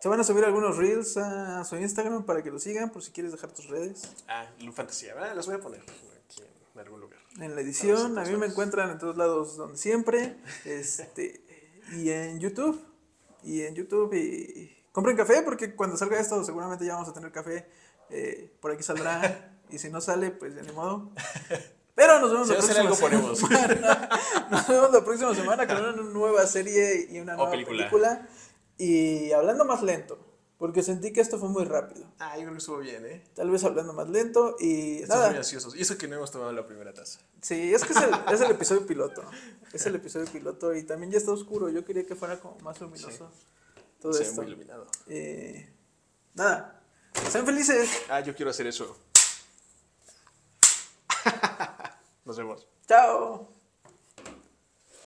se 0.00 0.08
van 0.08 0.20
a 0.20 0.24
subir 0.24 0.44
algunos 0.44 0.76
reels 0.76 1.16
a 1.16 1.64
su 1.64 1.76
Instagram 1.76 2.26
para 2.26 2.42
que 2.42 2.50
lo 2.50 2.58
sigan, 2.58 2.90
por 2.90 3.02
si 3.02 3.12
quieres 3.12 3.32
dejar 3.32 3.52
tus 3.52 3.68
redes. 3.68 4.08
Ah, 4.28 4.46
Fantasía. 4.72 5.14
Ah, 5.18 5.34
las 5.34 5.46
voy 5.46 5.54
a 5.54 5.60
poner 5.60 5.80
aquí 5.80 6.42
en 6.76 6.86
algún 6.86 7.00
lugar. 7.00 7.18
En 7.40 7.54
la 7.54 7.60
edición, 7.62 8.18
a 8.18 8.24
mí 8.24 8.36
me 8.36 8.46
encuentran 8.46 8.90
en 8.90 8.98
todos 8.98 9.16
lados 9.16 9.56
donde 9.56 9.78
siempre. 9.78 10.36
Este, 10.64 11.40
y 11.92 12.10
en 12.10 12.38
YouTube. 12.38 12.78
Y 13.42 13.62
en 13.62 13.74
YouTube. 13.74 14.12
Y 14.14 14.76
compren 14.92 15.16
café 15.16 15.42
porque 15.42 15.74
cuando 15.74 15.96
salga 15.96 16.20
esto 16.20 16.44
seguramente 16.44 16.84
ya 16.84 16.94
vamos 16.94 17.08
a 17.08 17.14
tener 17.14 17.32
café. 17.32 17.66
eh, 18.10 18.54
por 18.60 18.72
aquí 18.72 18.82
saldrá. 18.82 19.58
y 19.70 19.78
si 19.78 19.90
no 19.90 20.00
sale, 20.00 20.30
pues 20.30 20.54
ya 20.54 20.62
ni 20.62 20.72
modo. 20.72 21.12
Pero 21.94 22.20
nos 22.20 22.30
vemos 22.30 22.46
Si 22.46 22.52
la 22.52 22.58
próxima 22.60 22.80
algo, 22.82 22.96
ponemos. 22.96 23.38
semana. 23.40 24.08
Nos 24.50 24.68
vemos 24.68 24.92
la 24.92 25.04
próxima 25.04 25.34
semana 25.34 25.66
con 25.66 25.76
una 25.78 25.92
nueva 25.92 26.46
serie 26.46 27.08
y 27.10 27.20
una 27.20 27.36
nueva 27.36 27.50
película. 27.50 27.78
película. 27.78 28.28
Y 28.76 29.32
hablando 29.32 29.64
más 29.64 29.82
lento. 29.82 30.25
Porque 30.58 30.82
sentí 30.82 31.12
que 31.12 31.20
esto 31.20 31.38
fue 31.38 31.50
muy 31.50 31.64
rápido. 31.64 32.06
Ah, 32.18 32.34
yo 32.36 32.42
creo 32.42 32.52
que 32.52 32.58
estuvo 32.58 32.78
bien, 32.78 33.04
¿eh? 33.04 33.22
Tal 33.34 33.50
vez 33.50 33.62
hablando 33.64 33.92
más 33.92 34.08
lento. 34.08 34.56
Y 34.58 35.02
Estamos 35.02 35.16
nada. 35.18 35.28
muy 35.28 35.36
ansiosos. 35.38 35.76
Y 35.76 35.82
eso 35.82 35.98
que 35.98 36.08
no 36.08 36.16
hemos 36.16 36.30
tomado 36.30 36.50
la 36.52 36.66
primera 36.66 36.94
taza. 36.94 37.20
Sí, 37.42 37.74
es 37.74 37.84
que 37.84 37.92
es 37.92 37.98
el, 38.00 38.10
es 38.32 38.40
el 38.40 38.50
episodio 38.52 38.86
piloto. 38.86 39.22
Es 39.74 39.84
el 39.84 39.96
episodio 39.96 40.24
piloto 40.32 40.74
y 40.74 40.82
también 40.84 41.12
ya 41.12 41.18
está 41.18 41.32
oscuro. 41.32 41.68
Yo 41.68 41.84
quería 41.84 42.06
que 42.06 42.14
fuera 42.14 42.40
como 42.40 42.58
más 42.60 42.80
luminoso 42.80 43.30
todo 44.00 44.12
Se 44.14 44.22
esto. 44.22 44.36
muy 44.42 44.46
iluminado. 44.50 44.86
Eh, 45.08 45.70
nada, 46.34 46.80
sean 47.30 47.44
felices. 47.44 47.90
Ah, 48.08 48.20
yo 48.20 48.34
quiero 48.34 48.50
hacer 48.50 48.66
eso. 48.66 48.96
Nos 52.24 52.36
vemos. 52.36 52.66
Chao. 52.88 53.55